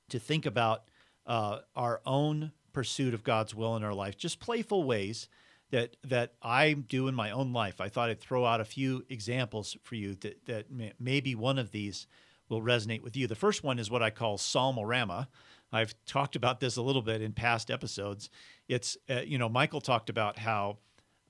[0.08, 0.84] to think about
[1.26, 5.28] uh, our own pursuit of God's will in our life, just playful ways
[5.70, 7.80] that that I do in my own life.
[7.80, 11.58] I thought I'd throw out a few examples for you that that may, maybe one
[11.58, 12.06] of these
[12.48, 13.26] will resonate with you.
[13.26, 15.26] The first one is what I call psalmorama.
[15.72, 18.30] I've talked about this a little bit in past episodes.
[18.68, 20.78] It's uh, you know Michael talked about how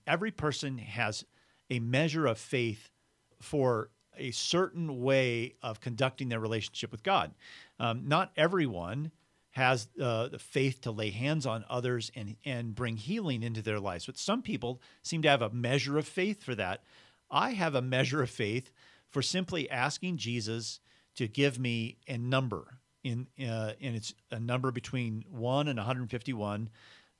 [0.06, 1.24] every person has
[1.70, 2.90] a measure of faith
[3.40, 7.34] for a certain way of conducting their relationship with God.
[7.78, 9.12] Um, not everyone
[9.50, 13.80] has uh, the faith to lay hands on others and, and bring healing into their
[13.80, 14.06] lives.
[14.06, 16.82] But some people seem to have a measure of faith for that.
[17.30, 18.70] I have a measure of faith
[19.08, 20.80] for simply asking Jesus
[21.14, 26.68] to give me a number in uh, and it's a number between 1 and 151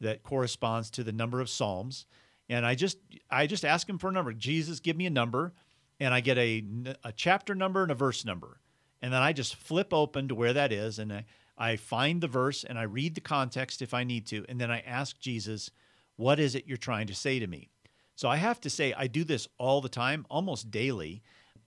[0.00, 2.06] that corresponds to the number of psalms
[2.48, 2.98] and I just
[3.30, 4.32] I just ask him for a number.
[4.32, 5.52] Jesus, give me a number,
[6.00, 6.64] and I get a
[7.04, 8.60] a chapter number and a verse number,
[9.02, 11.24] and then I just flip open to where that is, and I,
[11.58, 14.70] I find the verse and I read the context if I need to, and then
[14.70, 15.70] I ask Jesus,
[16.16, 17.70] what is it you're trying to say to me?
[18.14, 21.22] So I have to say I do this all the time, almost daily,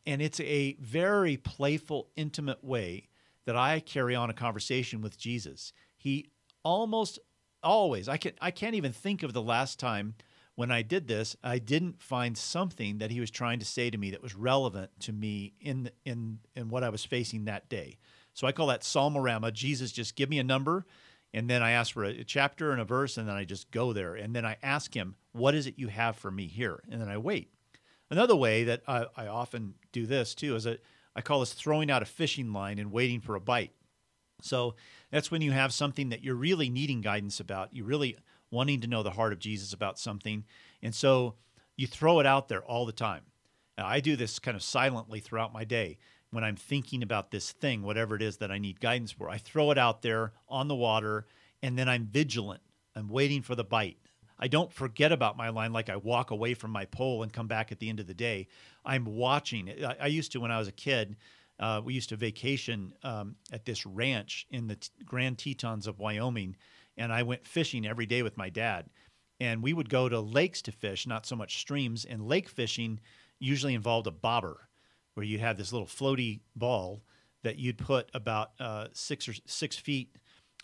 [0.06, 3.10] and it's a very playful, intimate way
[3.46, 5.74] that I carry on a conversation with Jesus.
[5.98, 6.30] He
[6.64, 7.20] almost
[7.62, 10.16] always I can I can't even think of the last time
[10.60, 13.98] when I did this, I didn't find something that he was trying to say to
[13.98, 17.98] me that was relevant to me in in in what I was facing that day.
[18.34, 19.54] So I call that psalmorama.
[19.54, 20.86] Jesus, just give me a number,
[21.34, 23.94] and then I ask for a, chapter and a verse, and then I just go
[23.94, 27.00] there, and then I ask him, "What is it you have for me here?" And
[27.00, 27.54] then I wait.
[28.12, 30.84] Another way that I, I often do this too is that
[31.16, 33.72] I call this throwing out a fishing line and waiting for a bite.
[34.42, 34.76] So
[35.10, 37.74] that's when you have something that you're really needing guidance about.
[37.74, 38.18] You really
[38.52, 40.46] wanting to know the heart of Jesus about something.
[40.82, 41.36] And so
[41.76, 43.24] you throw it out there all the time.
[43.78, 45.98] Now, I do this kind of silently throughout my day.
[46.32, 49.38] When I'm thinking about this thing, whatever it is that I need guidance for, I
[49.38, 51.26] throw it out there on the water
[51.64, 52.62] and then I'm vigilant.
[52.96, 53.98] I'm waiting for the bite.
[54.38, 57.48] I don't forget about my line like I walk away from my pole and come
[57.48, 58.48] back at the end of the day.
[58.86, 59.70] I'm watching.
[59.84, 61.18] I, I used to, when I was a kid,
[61.60, 66.00] uh, we used to vacation um, at this ranch in the t- Grand Tetons of
[66.00, 66.56] Wyoming
[67.00, 68.86] and I went fishing every day with my dad.
[69.40, 72.04] And we would go to lakes to fish, not so much streams.
[72.04, 73.00] And lake fishing
[73.40, 74.68] usually involved a bobber,
[75.14, 77.02] where you'd have this little floaty ball
[77.44, 80.16] that you'd put about uh, six or six feet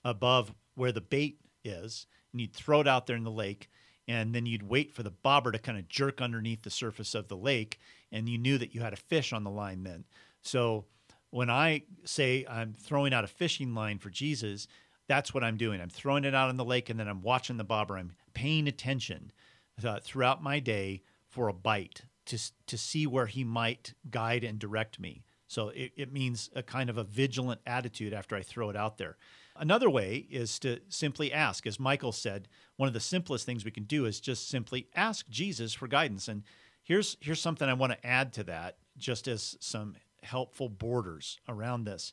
[0.03, 3.69] above where the bait is, and you'd throw it out there in the lake,
[4.07, 7.29] and then you'd wait for the bobber to kind of jerk underneath the surface of
[7.29, 7.79] the lake,
[8.11, 10.03] and you knew that you had a fish on the line then.
[10.41, 10.85] So
[11.31, 14.67] when I say I'm throwing out a fishing line for Jesus,
[15.07, 15.81] that's what I'm doing.
[15.81, 17.97] I'm throwing it out in the lake and then I'm watching the bobber.
[17.97, 19.31] I'm paying attention
[19.83, 22.03] uh, throughout my day for a bite.
[22.25, 25.23] to to see where He might guide and direct me.
[25.47, 28.97] So it, it means a kind of a vigilant attitude after I throw it out
[28.97, 29.17] there.
[29.55, 31.65] Another way is to simply ask.
[31.65, 35.29] As Michael said, one of the simplest things we can do is just simply ask
[35.29, 36.27] Jesus for guidance.
[36.27, 36.43] And
[36.83, 41.83] here's here's something I want to add to that, just as some helpful borders around
[41.83, 42.11] this.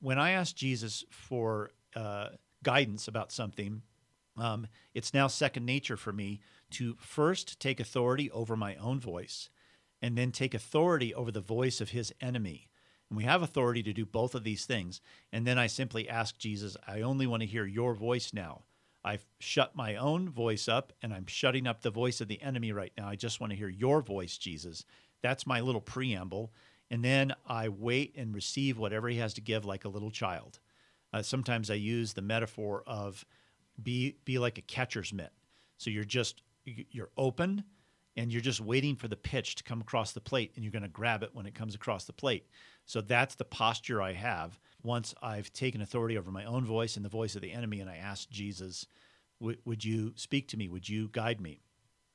[0.00, 2.28] When I ask Jesus for uh,
[2.62, 3.82] guidance about something,
[4.36, 9.50] um, it's now second nature for me to first take authority over my own voice
[10.00, 12.68] and then take authority over the voice of his enemy.
[13.10, 15.00] And we have authority to do both of these things.
[15.32, 18.62] And then I simply ask Jesus, I only want to hear your voice now.
[19.04, 22.72] I've shut my own voice up and I'm shutting up the voice of the enemy
[22.72, 23.08] right now.
[23.08, 24.84] I just want to hear your voice, Jesus.
[25.22, 26.52] That's my little preamble.
[26.90, 30.58] And then I wait and receive whatever he has to give like a little child.
[31.12, 33.24] Uh, sometimes I use the metaphor of
[33.82, 35.32] be be like a catcher's mitt.
[35.76, 37.64] So you're just you're open
[38.16, 40.82] and you're just waiting for the pitch to come across the plate and you're going
[40.82, 42.46] to grab it when it comes across the plate.
[42.84, 47.04] So that's the posture I have once I've taken authority over my own voice and
[47.04, 48.86] the voice of the enemy and I ask Jesus,
[49.40, 50.68] would you speak to me?
[50.68, 51.60] Would you guide me?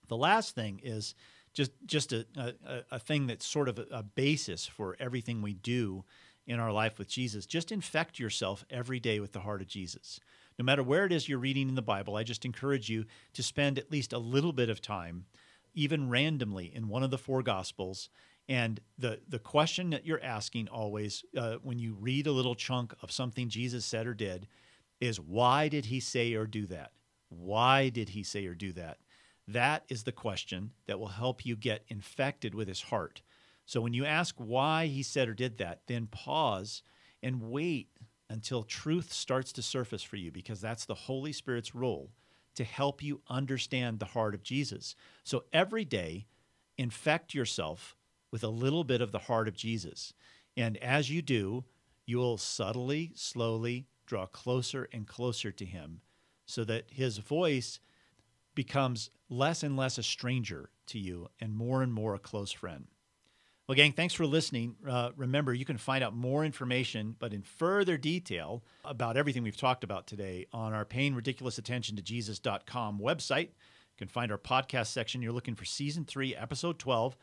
[0.10, 1.16] The last thing is
[1.54, 5.54] just just a, a, a thing that's sort of a, a basis for everything we
[5.54, 6.04] do
[6.46, 7.46] in our life with Jesus.
[7.46, 10.20] Just infect yourself every day with the heart of Jesus
[10.58, 13.44] no matter where it is you're reading in the Bible, I just encourage you to
[13.44, 15.26] spend at least a little bit of time,
[15.74, 18.10] even randomly, in one of the four Gospels.
[18.48, 22.94] And the, the question that you're asking always uh, when you read a little chunk
[23.02, 24.48] of something Jesus said or did
[25.00, 26.91] is why did he say or do that?
[27.30, 28.98] Why did he say or do that?
[29.48, 33.22] That is the question that will help you get infected with his heart.
[33.74, 36.84] So when you ask why he said or did that, then pause
[37.24, 37.89] and wait
[38.30, 42.11] until truth starts to surface for you, because that's the Holy Spirit's role
[42.53, 44.95] to help you understand the heart of Jesus.
[45.24, 46.28] So every day,
[46.78, 47.95] infect yourself
[48.30, 50.13] with a little bit of the heart of Jesus.
[50.55, 51.63] And as you do,
[52.05, 56.01] you will subtly, slowly draw closer and closer to Him
[56.45, 57.80] so that His voice
[58.53, 62.86] becomes less and less a stranger to you and more and more a close friend.
[63.66, 64.76] Well, gang, thanks for listening.
[64.88, 69.55] Uh, remember, you can find out more information, but in further detail about everything we've
[69.55, 73.47] talked about today on our paying ridiculous attention to Jesus.com website.
[73.47, 75.22] You can find our podcast section.
[75.22, 77.16] You're looking for season three, episode 12.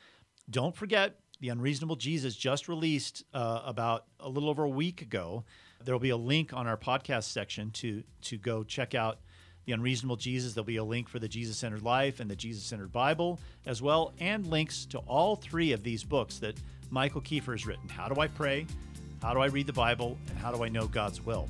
[0.49, 5.45] Don't forget, The Unreasonable Jesus just released uh, about a little over a week ago.
[5.85, 9.19] There will be a link on our podcast section to, to go check out
[9.67, 10.55] the Unreasonable Jesus.
[10.55, 13.81] There'll be a link for the Jesus Centered Life and the Jesus Centered Bible as
[13.83, 16.57] well, and links to all three of these books that
[16.91, 18.67] Michael Keefer has written How Do I Pray?
[19.23, 20.19] How Do I Read the Bible?
[20.29, 21.49] And How Do I Know God's Will?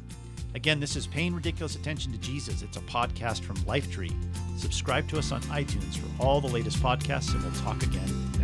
[0.54, 2.62] Again, this is Paying Ridiculous Attention to Jesus.
[2.62, 4.12] It's a podcast from Lifetree.
[4.58, 8.39] Subscribe to us on iTunes for all the latest podcasts, and we'll talk again